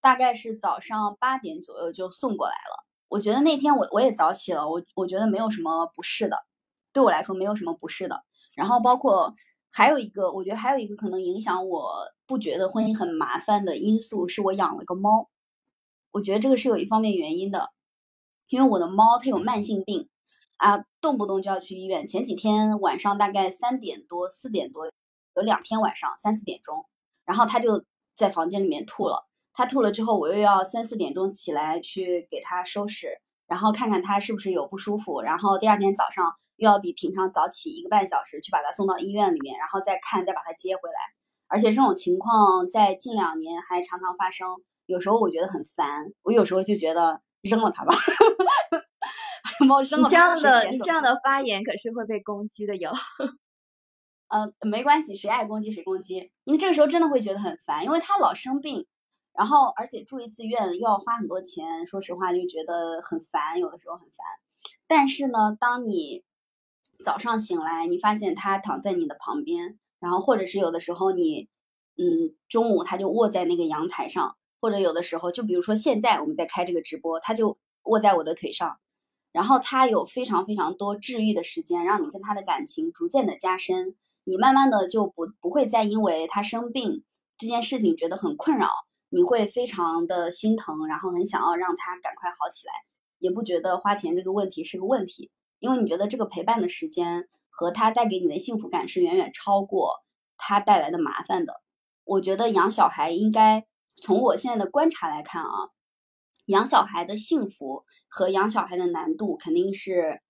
[0.00, 2.86] 大概是早上八点左右就送过来了。
[3.08, 6.36] 我觉得那天我我也早起了，我我觉得没有什么不适的，
[6.92, 8.24] 对我来说没有什么不适的。
[8.54, 9.32] 然后包括
[9.70, 11.92] 还有一个，我觉得还有一个可能影响我
[12.26, 15.30] 不觉得婚姻很麻烦的因素，是我养了个猫。
[16.10, 17.70] 我觉得这个是有一方面原因的，
[18.48, 20.10] 因为我的猫它有慢性病
[20.58, 22.06] 啊，动不动就要去医院。
[22.06, 24.84] 前几天晚上大概三点多、四点多，
[25.36, 26.84] 有两天晚上三四点钟，
[27.24, 29.26] 然后它就在房间里面吐了。
[29.54, 40.94] 它吐了之后，我又要三四点钟起来去给它收拾，然后看看它是不是有不舒服，然后第二天早上又要比平常早起一个半小时去把它送到医院里面，然后再看再把它接回来。
[41.48, 44.48] 而且这种情况在近两年还常常发生，
[44.86, 47.92] 有时候我觉得很烦，我有时候就觉得扔了它吧，
[49.66, 52.92] 猫扔了你这样的你这样的发言可是会被攻击的哟。
[54.30, 56.30] 呃，没关系，谁爱攻击谁攻击。
[56.44, 58.86] 因为这个时候真的会觉得很烦，因为他老生病，
[59.34, 64.24] 然后而且住一次院又要花很多钱，说实话就觉得很烦，有的时候很烦。
[64.86, 66.22] 但是呢，当你
[67.02, 71.48] 早上醒来，你发现他躺在你的旁边，然后或者是有的时候你，
[71.98, 78.78] 嗯，中午他就卧在那个阳台上，或者有的时候就比如说现在我们在开这个直播，他就卧在我的腿上，
[79.32, 83.96] 然后他有非常非常多治愈的时间，让你跟他的感情逐渐的加深。
[84.24, 87.02] 你慢慢的就不不会再因为他生病
[87.36, 88.68] 这件事情觉得很困扰，
[89.08, 92.72] 你会非常的心疼，然后很想要让他赶快好起来，
[93.18, 99.92] 也不觉得花钱这个问题是个问题，因为你觉得这个陪伴的时间和他带给你的幸福感是远远超过
[100.36, 101.62] 他带来的麻烦的。
[102.02, 105.70] 我觉得养小孩应该从我现在的观察来看啊，
[106.46, 110.20] 养小孩的幸福和养小孩的难度肯定是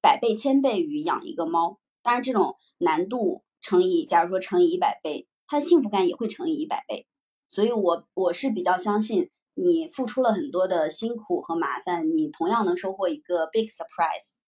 [0.00, 1.78] 百倍千倍于养一个猫。
[2.02, 7.06] 当然，这种难度乘以，假如说乘以一百倍，它的幸福感也会乘以一百倍。
[7.50, 14.39] 所以我我是比较相信，你付出了很多的辛苦和麻烦，你同样能收获一个 big surprise。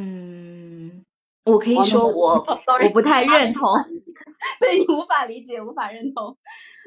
[0.00, 1.04] 嗯，
[1.44, 3.68] 我可以说我 sorry，我不太认同，
[4.60, 6.38] 对你无法理解，无法认同。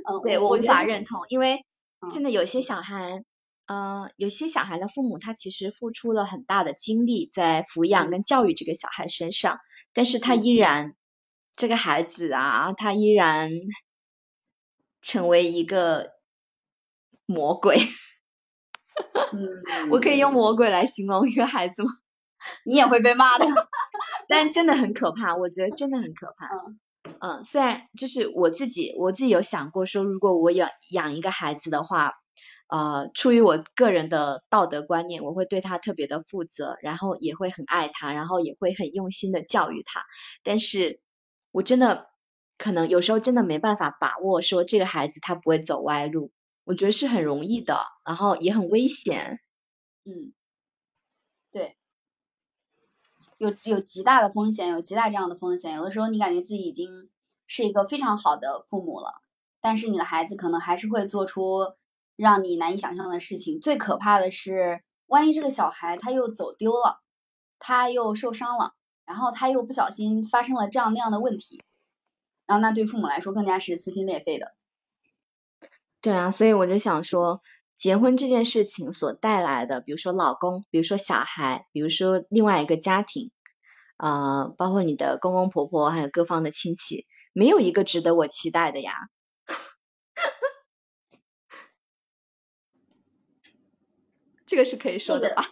[0.07, 1.65] 嗯，对我无法认同，因为
[1.99, 3.23] 嗯真的有些小孩，
[3.67, 9.59] 呃，有些小孩的父母他其实付出了很大的精力在抚养跟教育这个小孩身上，
[9.93, 10.95] 但是他嗯依然
[11.55, 13.51] 这个孩子啊，他依然
[15.01, 16.13] 成为一个
[17.25, 17.77] 魔鬼。
[19.33, 21.91] 嗯，我可以用魔鬼来形容一个孩子吗？
[22.65, 23.45] 你也会被骂的。
[24.27, 26.47] 但真的很可怕，我觉得真的很可怕。
[26.47, 26.79] 嗯
[27.19, 32.13] 嗯，虽然就是我自己，我自己有想过说，如果我养养一个孩子的话，
[32.67, 40.05] 呃，出于我个人的道德观念，我会对他特别的负责，然后也会很爱他，然后也会很用心的教育他。
[40.43, 41.01] 但是，
[41.51, 42.09] 我真的
[42.57, 46.31] 可能有时候真的没办法把握说这个孩子他不会走歪路，
[46.63, 49.39] 我觉得是很容易的，然后也很危险。
[50.05, 50.33] 嗯，
[51.51, 51.75] 对，
[53.41, 55.73] 有有极大的风险，有极大这样的风险。
[55.73, 57.09] 有的时候你感觉自己已经
[57.47, 59.23] 是一个非常好的父母了，
[59.59, 61.73] 但是你的孩子可能还是会做出
[62.15, 63.59] 让你难以想象的事情。
[63.59, 67.01] 最可怕的是，万一这个小孩他又走丢了，
[67.57, 68.75] 他又受伤了，
[69.05, 71.63] 然后他又不小心发生了这样那样的问题，
[72.45, 74.53] 然后那对父母来说更加是撕心裂肺的。
[75.99, 77.41] 对啊，所以我就想说，
[77.81, 83.31] 结婚这件事情所带来的，比如说老公，比如说小孩，比如说另外一个家庭，
[83.97, 88.93] 呃，包括你的公公婆婆，还有各方的亲戚，没有一个值得我期待的呀。
[94.45, 95.43] 这个是可以说的吧？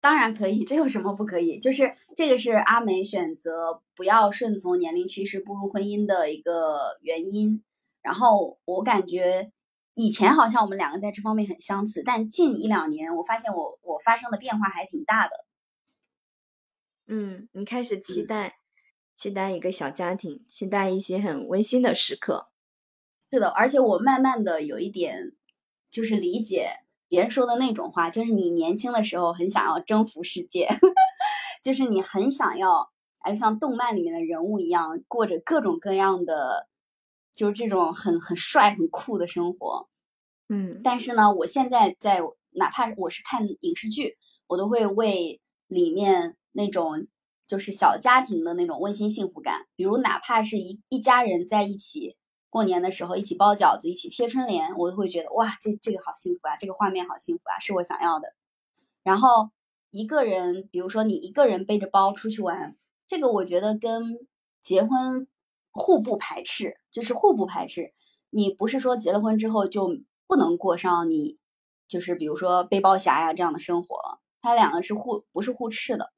[0.00, 1.60] 当然可以， 这有什么不可以？
[1.60, 7.62] 就是这个是阿美选择不要顺从年龄趋势步入婚姻的一个原因。
[8.00, 9.52] 然后我感觉
[10.00, 15.44] 以前好像我们两个在这方面很相似，但近一两年我发现我我发生的变化还挺大的。
[17.08, 18.60] 嗯，你开始期待
[19.16, 22.48] 期待一个小家庭，期待一些很温馨的时刻。
[23.32, 25.32] 是的，而且我慢慢的有一点
[25.90, 26.70] 就是理解
[27.08, 30.68] 别人说的那种话，就是你年轻的时候很想要征服世界，
[31.60, 36.68] 就是你很想要，哎，像动漫里面的人物一样，过着各种各样的，
[37.38, 39.88] 就是这种很很帅很酷的生活。
[40.48, 42.20] 嗯，但是呢，我现在在
[42.50, 44.16] 哪怕我是看影视剧，
[44.48, 47.06] 我都会为里面那种
[47.46, 52.16] 就是小家庭的那种温馨幸福感，比如哪怕是一一家人在一起
[52.50, 58.34] 过年的时候一起包饺子，一起贴春联，我都会觉得哇，这这个好幸福啊，这个画面好幸福啊，是我想要的。
[59.04, 59.50] 然后
[59.92, 62.76] 一个人，比如说你一个人背着包出去玩，
[63.06, 64.18] 这个我觉得跟
[64.60, 65.28] 结婚
[65.78, 67.94] 互不排斥，就是互不排斥。
[68.30, 69.88] 你不是说结了婚之后就
[70.26, 71.38] 不能过上你
[71.88, 76.12] 就是比如说背包侠呀这样的生活了，它两个是互不是互斥的。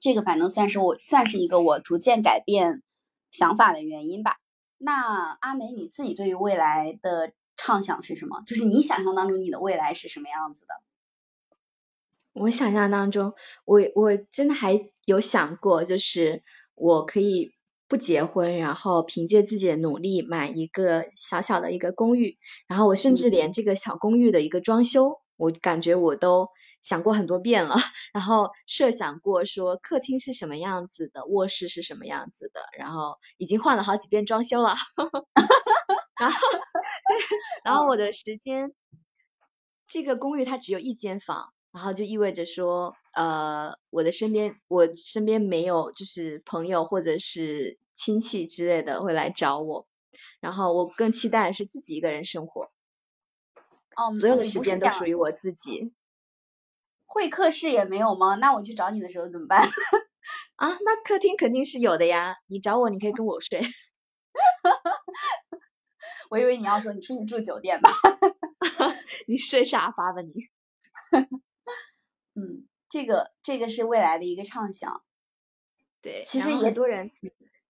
[0.00, 2.82] 这个反正算是我算是一个我逐渐改变
[3.30, 4.38] 想法的原因吧。
[4.78, 8.42] 那阿梅你自己对于未来的畅想是什么？
[8.46, 10.74] 就是你想象当中你的未来是什么样子的？
[12.32, 13.34] 我想象当中，
[13.64, 16.42] 我我真的还有想过，就是
[16.74, 17.53] 我可以
[17.86, 26.48] 不结婚，然后凭借自己的努力买一个小小的一个公寓，然后我甚至连这个小公寓的一个装修，我感觉我都
[26.82, 27.76] 想过很多遍了，
[28.12, 34.74] 然后设想过说客厅是什么样子的，卧室是什么样子的，然后已经换了好几遍装修了，
[36.18, 38.72] 然后对，然后我的时间，
[39.86, 41.53] 这个公寓它只有一间房。
[41.74, 49.88] 然后就意味着说，呃，我的身边，我身边没有就是朋友或者是亲戚之类的会来找我，
[50.38, 52.70] 然后我更期待的是自己一个人生活，
[53.96, 55.92] 哦，所有的时间都属于我自己。
[57.06, 58.36] 会客室也没有吗？
[58.36, 59.68] 那我去找你的时候怎么办？
[60.54, 63.60] 啊，那客厅肯定是有的呀，你找我，你可以跟我睡。
[66.30, 67.90] 我以为你要说你出去住酒店吧，
[69.26, 70.32] 你睡沙发吧你。
[72.94, 75.02] 嗯，这个这个是未来的一个畅想。
[76.00, 77.10] 对，其实也很多人，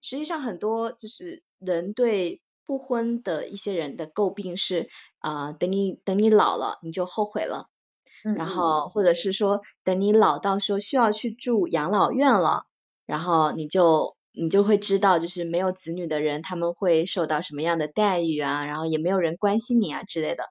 [0.00, 4.88] 实际上很多就是人对不婚的一些人的诟病是，
[5.20, 7.68] 啊，等你等你老了你就后悔了，
[8.22, 12.66] 然后或者是说等你老到说需要去住养老院了，
[13.06, 20.48] 然后你就你就会知道就是没有子女的人他们会受到什么样的待遇啊，然后也没有人关心你啊之类的。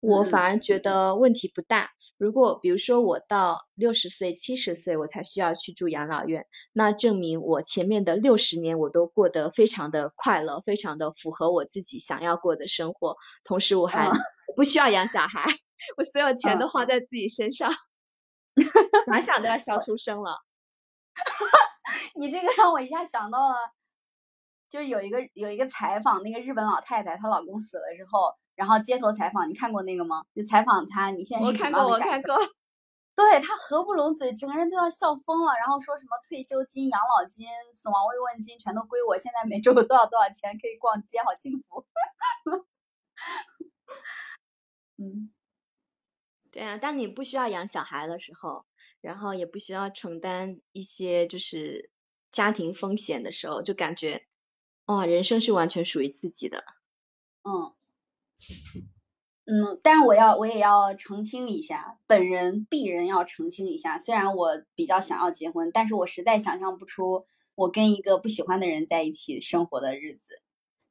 [0.00, 1.93] 我反而觉得问题不大。
[2.16, 13.16] 如果比如说我到六十岁、七十岁我才需要去住养老院，那证明我前面的六十年我都过得非常的快乐，非常的符合我自己想要过的生活。
[13.42, 14.10] 同时我还
[14.54, 15.44] 不需要养小孩，
[15.96, 17.72] 我所有钱都花在自己身上，
[19.06, 20.38] 想想都要笑 出声了。
[22.14, 23.56] 你这个让我一下想到了，
[24.70, 28.34] 就是有一个有一个采访，那个日本老太太她老公死了之后。
[28.54, 30.24] 然后街头采访，你看过那个吗？
[30.34, 32.36] 就采访他，你现在我看过，我看过。
[33.16, 35.52] 对他合不拢嘴，整个人都要笑疯了。
[35.54, 41.86] 然后说什么退休金、养老金、死亡慰问金全都归我，现在每周有多少多少钱可以逛街，好幸福。
[44.98, 45.30] 嗯，
[46.50, 48.64] 对啊，当你不需要养小孩的时候，
[49.00, 51.90] 然后也不需要承担一些就是
[52.32, 54.26] 家庭风险的时候，就感觉
[54.86, 56.64] 哇，人生是完全属于自己的。
[57.44, 57.72] 嗯。
[59.46, 70.40] 嗯，但是我要我也要澄清一下，本人鄙人要澄清一下，虽然我比较想要结婚，但是我实在想象不出我跟一个不喜欢的人在一起生活的日子。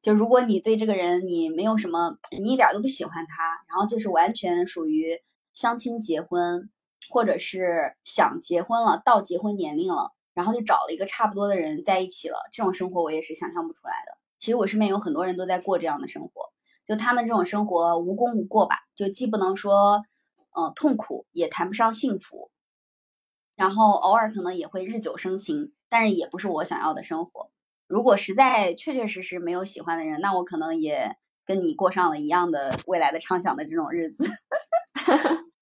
[0.03, 5.19] 就如果你对这个人你没有什么，你一点都不喜欢他，然后就是完全属于
[5.55, 6.69] 相亲结婚，
[7.09, 14.17] 或者是想结婚了到结婚年龄了，然后就找了一个差不多的人在一起了，这种生活我也是想象不出来的。
[14.37, 16.52] 其实我身边有很多人都在过这样的生活。
[16.85, 20.03] 就他们这种生活无功无过吧，就既不能说，
[20.51, 22.51] 呃，痛苦，也谈不上幸福，
[23.55, 27.51] 然后偶尔可能也会日久生情，但是也不是我想要的生活。
[27.87, 31.15] 如果实在确确实实没有喜欢的人，那我可能也
[31.45, 34.29] 跟你过上了一样的未来的畅想的这种日子。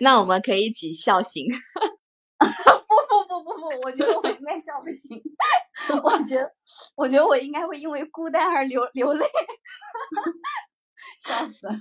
[0.00, 1.46] 那我们可以一起笑醒。
[3.82, 5.22] 我觉得我应该笑不行。
[6.02, 6.52] 我觉得，
[6.94, 9.26] 我觉得我应该会因为孤单而流流泪，
[11.24, 11.72] 笑死了。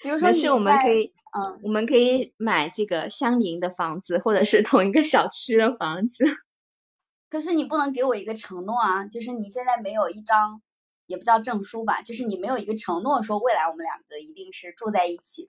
[0.00, 6.24] 比如说，是我们可以，嗯，我们可以买这个相邻的房子，或者是同一个小区的房子。
[7.30, 10.62] 可是你不能给我一个承诺啊，就是你现在没有一张，
[11.06, 15.48] 也不叫证书吧，就是你没有一个承诺，说未来我们两个一定是住在一起的。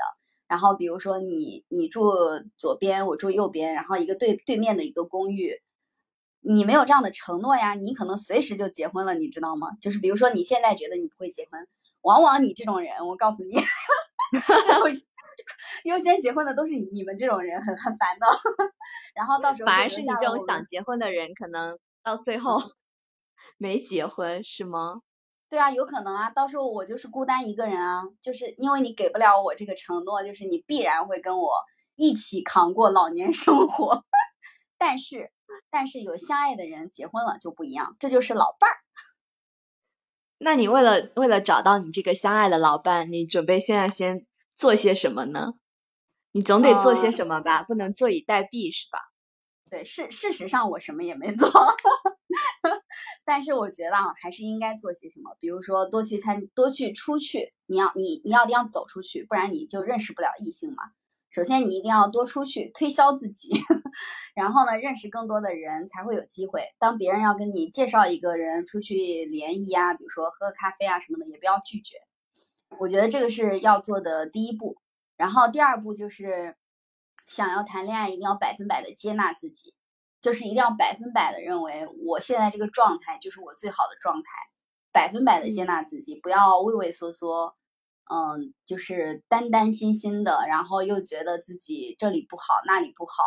[0.49, 2.11] 然后比如说你你住
[2.57, 5.61] 左边，我住右边，然后一个对对面的一个公寓，
[6.41, 9.69] 你没有这样的承诺呀，你可能随时就结婚了，你知道吗？
[9.79, 11.67] 就是比如说你现在觉得你不会结婚，
[12.01, 13.51] 往往你这种人，我告诉你，
[14.65, 14.89] 最后
[15.83, 18.25] 优先结婚的都是你们这种人，很很烦的。
[19.13, 22.59] 然后到时候反而是你这种想结婚的人，可能到最后
[23.59, 25.01] 没结婚，是吗？
[25.49, 31.51] 对啊，有可能啊，到时候我就是孤单一个人啊，就是因为你给不了我这个承诺，就是你必然会跟我
[31.95, 34.05] 一起扛过老年生活。
[34.77, 35.31] 但是，
[35.71, 38.77] 但是有相爱的人结婚了就不一样，这就是老伴儿。
[40.37, 44.25] 那你为了为了找到你这个相爱的老伴，你准备现在先
[44.55, 45.53] 做些什么呢？
[46.31, 48.99] 你总得做些什么吧，不能坐以待毙是吧？
[49.71, 51.49] 对，事事实上我什么也没做。
[53.23, 57.53] 但是我觉得啊，还是应该做些什么，比如说多去参，多去出去。
[57.67, 60.83] 你要你你要这样走出去，不然你就认识不了异性嘛。
[61.29, 63.49] 首先你一定要多出去推销自己，
[64.33, 66.63] 然后呢，认识更多的人才会有机会。
[66.79, 71.97] 当别人要跟你介绍一个人出去联谊啊，比如说喝个咖啡啊什么的，也不要拒绝。
[72.79, 74.77] 我觉得这个是要做的第一步。
[75.17, 76.55] 然后第二步就是
[77.27, 79.75] 想要谈恋爱，一定要百分百的接纳自己。
[80.22, 84.30] 就是一定要百分百的认为我现在这个状态就是我最好的状态，
[84.91, 87.55] 百分百的接纳自己，不要畏畏缩缩，
[88.11, 93.24] 嗯，就是担担心心的，然后又觉得自己这里不好那里不好，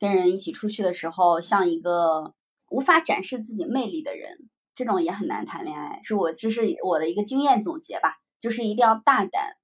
[0.00, 2.34] 跟人一起出去的时候像一个
[2.70, 6.00] 无法展示自己魅力的人，这种也很难谈恋爱。
[6.02, 9.56] 是我这是我的一个经验总结吧，就是一定要大胆、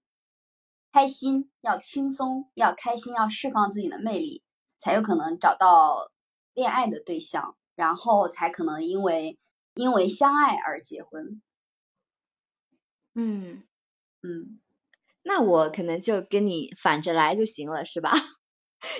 [0.92, 4.44] 开心，要轻松，要开心，要释放自己的魅力，
[4.78, 6.11] 才有可能找到。
[6.54, 9.38] 恋爱的对象，然后才可能因为
[9.74, 11.40] 因为相爱而结婚。
[13.14, 13.62] 嗯
[14.22, 14.60] 嗯，
[15.22, 18.12] 那我可能就跟你反着来就行了，是吧？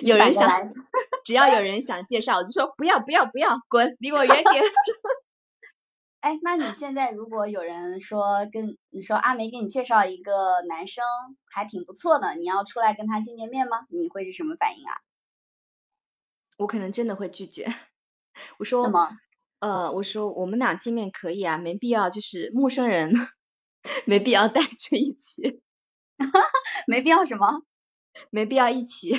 [0.01, 0.71] 有人想，
[1.25, 4.63] 只要有人想介绍，我就说不要不要不要，滚，离我远点。
[6.21, 11.03] 哎，那你现在如果有人说跟你说阿梅给你介绍一个男生
[11.45, 13.85] 还挺不错的，你要出来跟他见见面吗？
[13.89, 14.93] 你会是什么反应啊？
[16.57, 17.73] 我可能真的会拒绝。
[18.57, 18.91] 我说，
[19.59, 23.13] 呃，我说我们俩见面可以啊，没必要就是陌生人，
[24.05, 25.61] 没必要带着一起。
[26.87, 27.63] 没必要什么？
[28.29, 29.15] 没必要一起。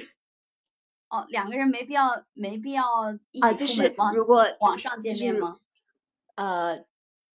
[1.08, 2.84] 哦，两个人没必要，没必要
[3.30, 4.12] 一起出门吗？
[4.12, 5.58] 如果网上见面吗？
[6.34, 6.84] 呃，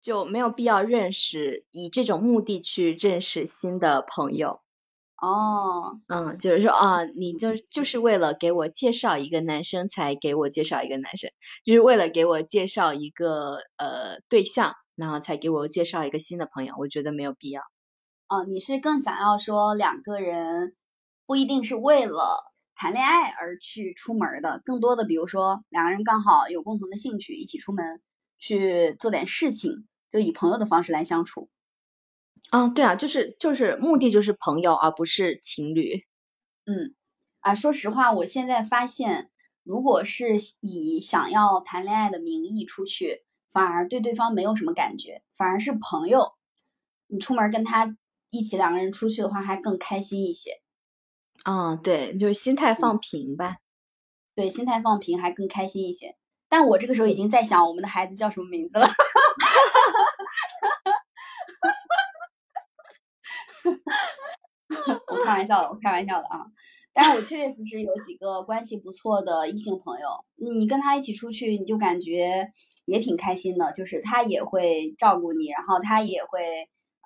[0.02, 4.62] 就没有必要认识，以这种目的去认识新的朋友。
[5.22, 11.30] 哦，嗯，就是说啊，你就就是为了给我介绍一个男生才给我介绍一个男生，
[11.65, 17.61] 就是为了给我介绍一个呃对象，然后才给我介绍一个新的朋友，我觉得没有必要。
[18.30, 20.76] 哦，你是更想要说两个人
[21.26, 22.45] 不一定是为了
[22.76, 28.01] 谈恋爱而去出门的，更多的比如说两个人刚好有共同的兴趣，一起出门
[28.38, 31.49] 去做点事情，就以朋友的方式来相处。
[32.50, 36.06] 啊，对啊，就是就是目的就是朋友，而不是情侣。
[36.66, 36.95] 嗯，
[37.41, 39.30] 啊，说实话，我现在发现，
[39.64, 46.34] 如果是以想要谈恋爱的名义出去，反而对对方没有什么感觉，反而是朋友，
[47.08, 47.95] 你出门跟他
[48.32, 50.62] 一起两个人出去的话，还更开心一些。
[51.45, 53.58] 哦，对，就是心态放平吧。
[54.36, 56.18] 对，心态放平还更开心一些。
[56.47, 58.88] 但我这个时候已经在想我们的孩子叫什么名字了。
[65.07, 66.45] 我开玩笑的，我开玩笑的啊。
[66.91, 72.51] 但是我确确实实有几个关系不错的异性朋友，你跟他一起出去，你就感觉
[72.86, 73.72] 也挺开心的。
[73.72, 76.41] 就是他也会照顾你，然后他也会，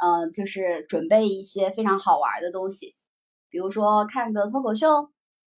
[0.02, 2.96] 嗯，就是准备一些非常好玩的东西，
[3.50, 5.10] 比如说看个脱口秀，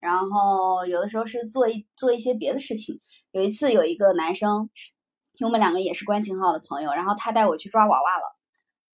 [0.01, 2.99] 然后有的时候是做一做一些别的事情。
[3.31, 4.69] 有一次有一个男生，
[5.35, 8.37] 因为我们两个也是关系很好的朋友，然后他带我去抓娃娃了，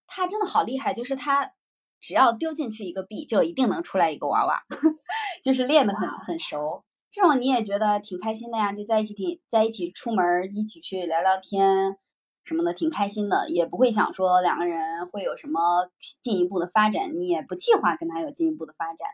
[0.06, 1.52] 他真的好厉害，就是他。
[2.00, 4.62] 只要丢进去一个币，就一定能出来一个娃娃，
[5.44, 6.82] 就是练得很很熟。
[7.10, 10.24] 这种你也觉得挺开心的呀，就在一起挺在一起出门，
[10.54, 11.96] 一起去聊聊天
[12.44, 13.50] 什么的，挺开心的。
[13.50, 15.90] 也不会想说两个人会有什么
[16.20, 19.08] 进一步的发展，你也不计划跟他有进一步的发展。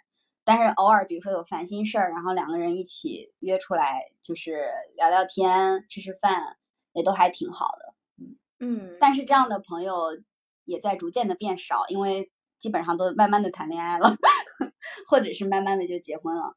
[0.44, 6.56] 但是偶尔，比如说有烦心事儿，然后两个人一起约出来，就是聊聊天、吃吃饭，
[6.92, 7.94] 也都还挺好的。
[8.18, 8.96] 嗯嗯。
[9.00, 10.18] 但是这样的朋友
[10.64, 12.30] 也在逐渐的变少，因为。
[12.58, 14.16] 基本上都慢慢的谈恋爱了，
[15.08, 16.56] 或者是慢慢的就结婚了。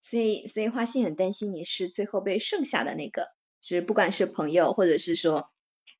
[0.00, 3.28] 所以，所以花心很担心你是最后被剩下的那个，
[3.60, 5.50] 就是不管是朋友或者是说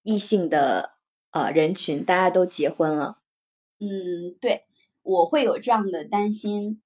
[0.03, 0.95] 异性的
[1.31, 3.19] 呃人群，大家都结婚了。
[3.79, 4.67] 嗯，对，
[5.03, 6.83] 我会有这样的担心。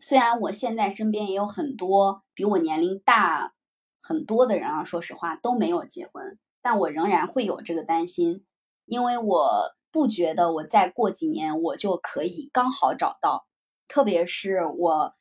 [0.00, 3.54] 虽然我现在身边也有很多比我年龄大
[4.00, 8.44] 很多的人啊，说实话都没有结婚，但我仍然会有这个担心，
[8.84, 9.74] 因为我。
[9.92, 13.46] 不觉得我再过几年我就可以刚好找到，
[13.86, 15.14] 特别是我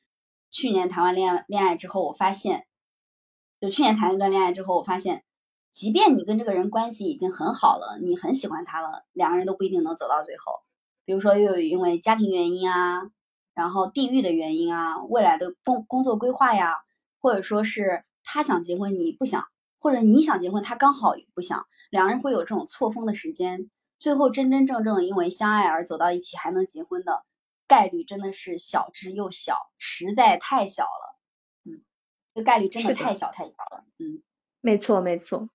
[0.49, 2.65] 去年谈完恋恋爱之后，我发现，
[3.59, 5.25] 就去年谈了一段恋爱之后，我发现，
[5.73, 10.61] 即便你跟这个人关系已经很好了，你很喜欢他了，两个人都不一定能走到最后。
[11.03, 13.01] 比如说，又因为家庭原因啊，
[13.53, 16.75] 然后地域的原因啊，未来的工工作规划呀，
[17.19, 19.43] 或者说是他想结婚你不想，
[19.79, 23.69] 或者你想结婚他刚好不想，两个人会有这种错峰的时间。
[24.01, 27.23] 最后真真正正因为相爱而走到一起还能结婚的
[27.67, 31.19] 概率真的是小之又小，实在太小了。
[31.63, 31.83] 嗯，
[32.33, 33.85] 这概率真的太小太小了。
[33.99, 34.23] 嗯，
[34.59, 35.49] 没错没错，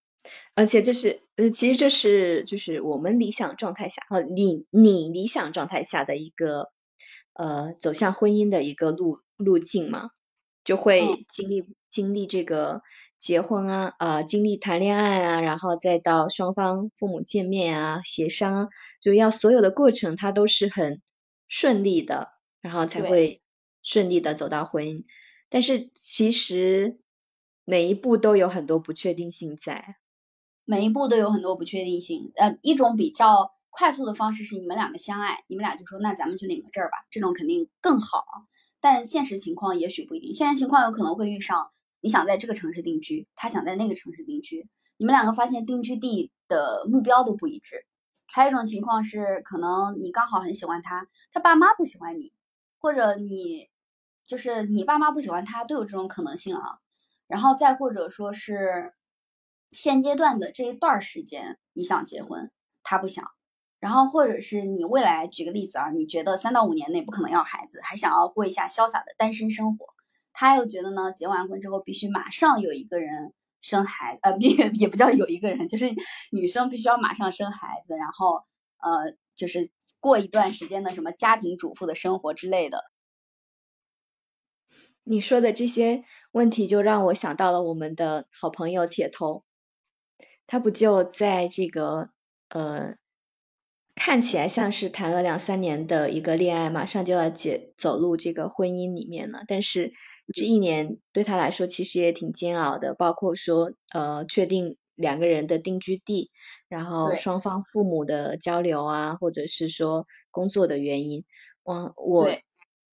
[0.55, 6.71] 而且这是呃，其实这是就是我们理想状态下，呃，你你理想状态下的一个
[7.33, 10.11] 呃走向婚姻的一个路路径嘛，
[10.63, 12.83] 就会经历经历这个。
[13.19, 18.69] 结婚啊，呃，经历谈恋爱啊，然后再到双方父母见面啊，协商，
[19.01, 21.01] 就要所有的过程，它都是很
[21.49, 22.29] 顺利的，
[22.61, 23.43] 然后才会
[23.83, 25.05] 顺利的走到婚姻。
[25.49, 27.01] 但是其实
[27.64, 29.97] 每一步都有很多不确定性在，
[30.64, 32.33] 每一步都有很多不确定性。
[32.37, 38.25] 呃，一种比较快速的方式是你们两个相爱，你们俩就说那咱们就领个证吧，这种肯定更好。
[38.81, 41.71] 但现实情况也许不一定，现实情况有可能会遇上。
[42.07, 47.85] 你想在这个城市定居，他想在那个城市定居，你们两个发现定居地的目标都不一致。
[48.33, 52.33] 还有一种情况是，可能你刚好很喜欢他，他爸妈不喜欢你，
[52.79, 53.71] 或者你
[54.25, 56.79] 就是你爸妈不喜欢他，都有这种可能性啊。
[57.27, 58.95] 然后再或者说是
[59.73, 62.53] 现阶段的这一段时间，你想结婚，
[62.85, 63.29] 他不想。
[63.81, 69.96] 然后或者是你未来，举个例子啊，你觉得三到五年内不可能要孩子，还想要过一下潇洒的单身生活。
[70.39, 73.32] 他又觉得呢，结完婚之后必须马上有一个人
[73.62, 75.91] 生孩，呃， 也也不叫有一个人，就是
[76.30, 78.43] 女生必须要马上生孩子，然后
[78.76, 82.84] 呃，就是过一段时间的什么家庭主妇的生活之类的。
[85.05, 89.43] 你说的这些问题，就让我想到了我们的好朋友铁头，
[90.47, 92.11] 他不就在这个
[92.51, 92.97] 呃。
[93.99, 99.43] 看起来像是谈了两三年的一个恋爱，马上就要结走入这个婚姻里面了。
[99.49, 99.95] 但是
[100.35, 106.31] 这一年对他来说其实也挺煎熬的，包括说呃确定两个人的定居地，
[106.68, 111.24] 然后双方父母的交流啊，或者是说工作的原因。
[111.62, 112.29] 我我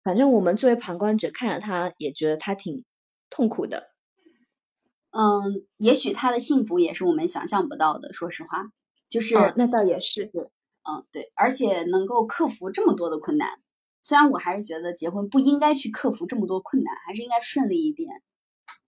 [0.04, 2.84] 反正我们作为旁观者看着他也觉得他挺
[3.30, 3.92] 痛苦的。
[5.12, 8.14] 嗯，也许他的幸福也是我们想象不到的。
[8.14, 8.72] 说实话，
[9.10, 10.32] 就是那倒也是。
[10.84, 13.61] 嗯，对，而且能够克服这么多的困难，
[14.02, 18.24] 虽然我还是觉得结婚不应该去克服这么多困难，还是应该顺利一点。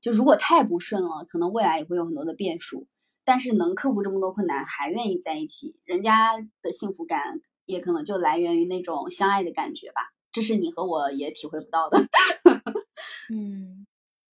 [0.01, 2.87] 就如果太不顺了，可能未来也会有很多的变数。
[3.23, 10.11] 但是能克服这么多困难还愿意在一起，人家的幸福感也可能就来源于那种相爱的感觉吧。
[10.31, 11.99] 这是你和我也体会不到的。
[13.29, 13.85] 嗯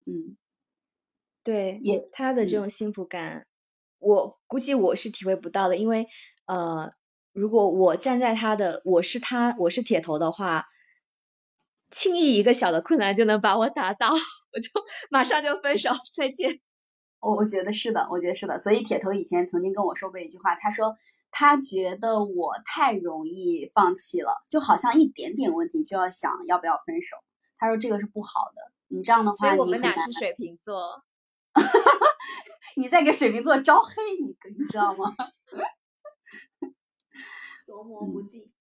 [0.06, 0.38] 嗯，
[1.44, 3.46] 对，也他的这种幸福感，
[4.00, 6.08] 我估计我是体会不到的，因为
[6.46, 6.92] 呃。
[7.40, 10.68] 如果我站在他的，我是他，我是铁头的话，
[11.90, 14.70] 轻易一个小的困难就能把我打倒，我就
[15.10, 16.60] 马上就分手，再见。
[17.22, 18.60] 我我觉得是的，我觉得是的。
[18.60, 20.98] 所以铁头以前曾经跟我说过一句话，他说
[21.32, 27.16] 他觉得我太容易放弃了，就好像一点点问题就要想要不要分手。
[27.58, 31.06] 他说这个是不好的，你这样的话，我们俩是水瓶座，
[32.76, 35.16] 你在给水瓶座招黑，你你知道吗？
[37.80, 38.52] 捉摸不定。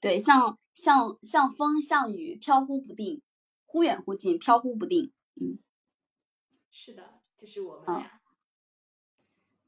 [0.00, 3.20] 对，像像像风像雨，飘忽不定，
[3.66, 5.12] 忽远忽近，飘忽不定。
[5.40, 5.58] 嗯，
[6.70, 7.20] 是的。
[7.36, 8.20] 就是我们俩。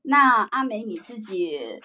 [0.03, 1.81] 那阿梅你自己，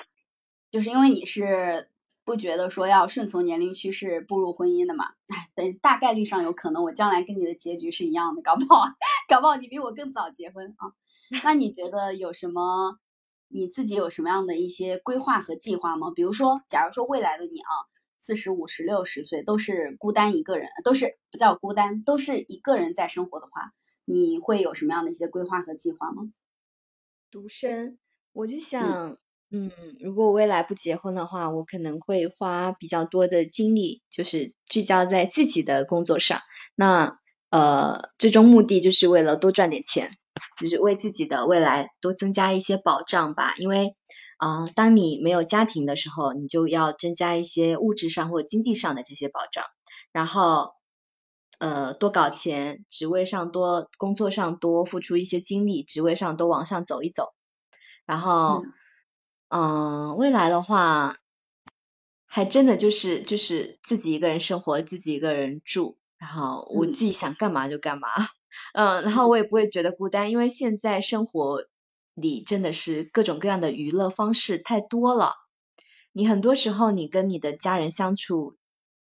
[0.72, 1.90] 就是因为你是
[2.24, 5.16] 不觉得说要顺从年龄趋势步入婚姻的嘛？
[5.28, 8.86] 哎，等大概率上有可能我将来跟你的结局是一样的，搞不好，
[9.28, 10.94] 搞不好你比我更早结婚啊。
[11.44, 13.00] 那你觉得有什么？
[13.50, 16.12] 你自己有什么样的一些规划和计划吗？
[16.16, 17.74] 比如说，假如说未来的你啊，
[18.18, 23.74] 四十五十六十岁都是孤单一个人，都是不叫孤单，都是一个人在生活的话。
[24.10, 26.32] 你会有什么样的一些规划和计划吗？
[27.30, 27.98] 独身，
[28.32, 29.18] 我就想，
[29.52, 36.40] 嗯，如果我未来不结婚的话，我可能会花比较多的精力，就是聚焦在自己的工作上。
[36.74, 37.20] 那
[37.50, 40.10] 呃，最终目的就是为了多赚点钱，
[40.60, 43.54] 就是为自己的未来多增加一些保障吧。
[43.58, 43.96] 因为
[44.38, 49.66] 啊，当你没有家庭的时候，你就要增加一些物质上或经济上的这些保障，
[50.12, 50.74] 然后。
[51.60, 57.34] 呃，多搞钱，职位上多，工作上多，付出一些精力，职位上多往上走一走。
[58.06, 58.64] 然后，
[59.50, 61.18] 嗯，未来的话，
[62.28, 68.08] 还真的就是就是自己一个人生活，自己一个人住，然后我自己想干嘛就干嘛。
[68.16, 68.28] 嗯，
[68.84, 71.66] 然后我也不会觉得孤单，因为现在生活
[72.14, 75.34] 里真的是各种各样的娱乐方式太多了。
[76.12, 78.56] 你很多时候你跟你的家人相处。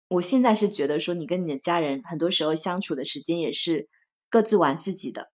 [0.08, 3.88] 我现在是觉得说，你跟你的家人很多时候相处的时间也是
[4.30, 5.32] 各自玩自己的，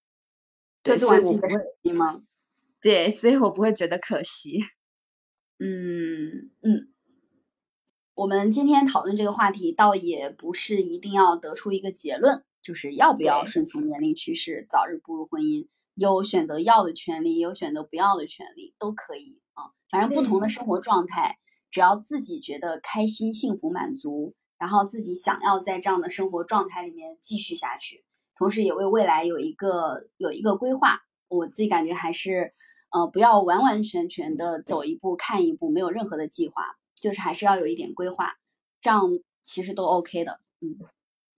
[0.83, 2.23] 各自玩自己的手机吗？
[2.81, 4.61] 对，所以我不会觉得可惜。
[5.59, 6.89] 嗯嗯，
[8.15, 19.73] 我们今天讨论这个话题，倒也不是一定要得出一个结论，就是要不要顺从年龄趋势，早日步入婚姻，有选择要的权利，有选择不要的权利，都可以啊。
[19.91, 21.39] 反正不同的生活状态，
[21.71, 24.35] 只要自己觉得开心、幸福、满足。
[24.59, 28.05] 然后自己想要在这样的生活状态里面继续下去，
[28.37, 31.01] 同时也为未来有一个有一个规划。
[31.27, 32.55] 我自己感觉还是，
[32.93, 36.63] 呃，不要完完全全的走一步看一步，没有任何的计划，
[36.95, 38.35] 就是还是要有一点规划，
[38.81, 39.03] 这样
[39.43, 40.39] 其实都 OK 的。
[40.61, 40.79] 嗯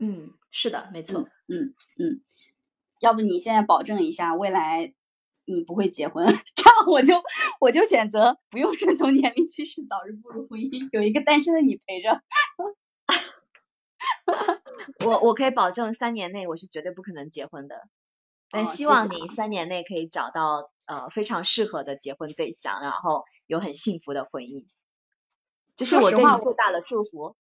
[0.06, 1.28] 嗯，是的，没错。
[1.48, 2.20] 嗯嗯，
[3.00, 4.92] 要不你现在保证一下未来
[5.46, 7.22] 你不会结婚， 这样我就
[7.60, 12.22] 我就选择不用顺从年龄趋势，早日步入婚姻，有一个单身的你陪着。
[15.06, 17.88] 我我可以保证三年内我是绝对不可能结婚的，
[18.50, 24.66] 但希望你三年内可以找到呃非常适合的结婚对象，然后有很幸福的婚姻，
[25.76, 27.36] 这是我对你最大的祝福。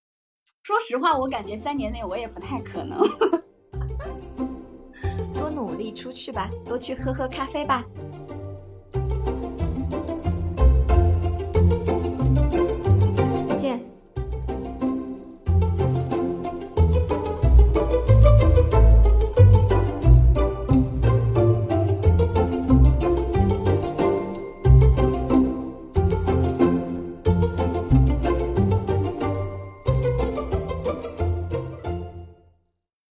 [0.64, 2.98] 说实话，我感觉三年内我也不太可能。
[5.34, 7.84] 多努力出去吧，多去喝喝咖啡吧。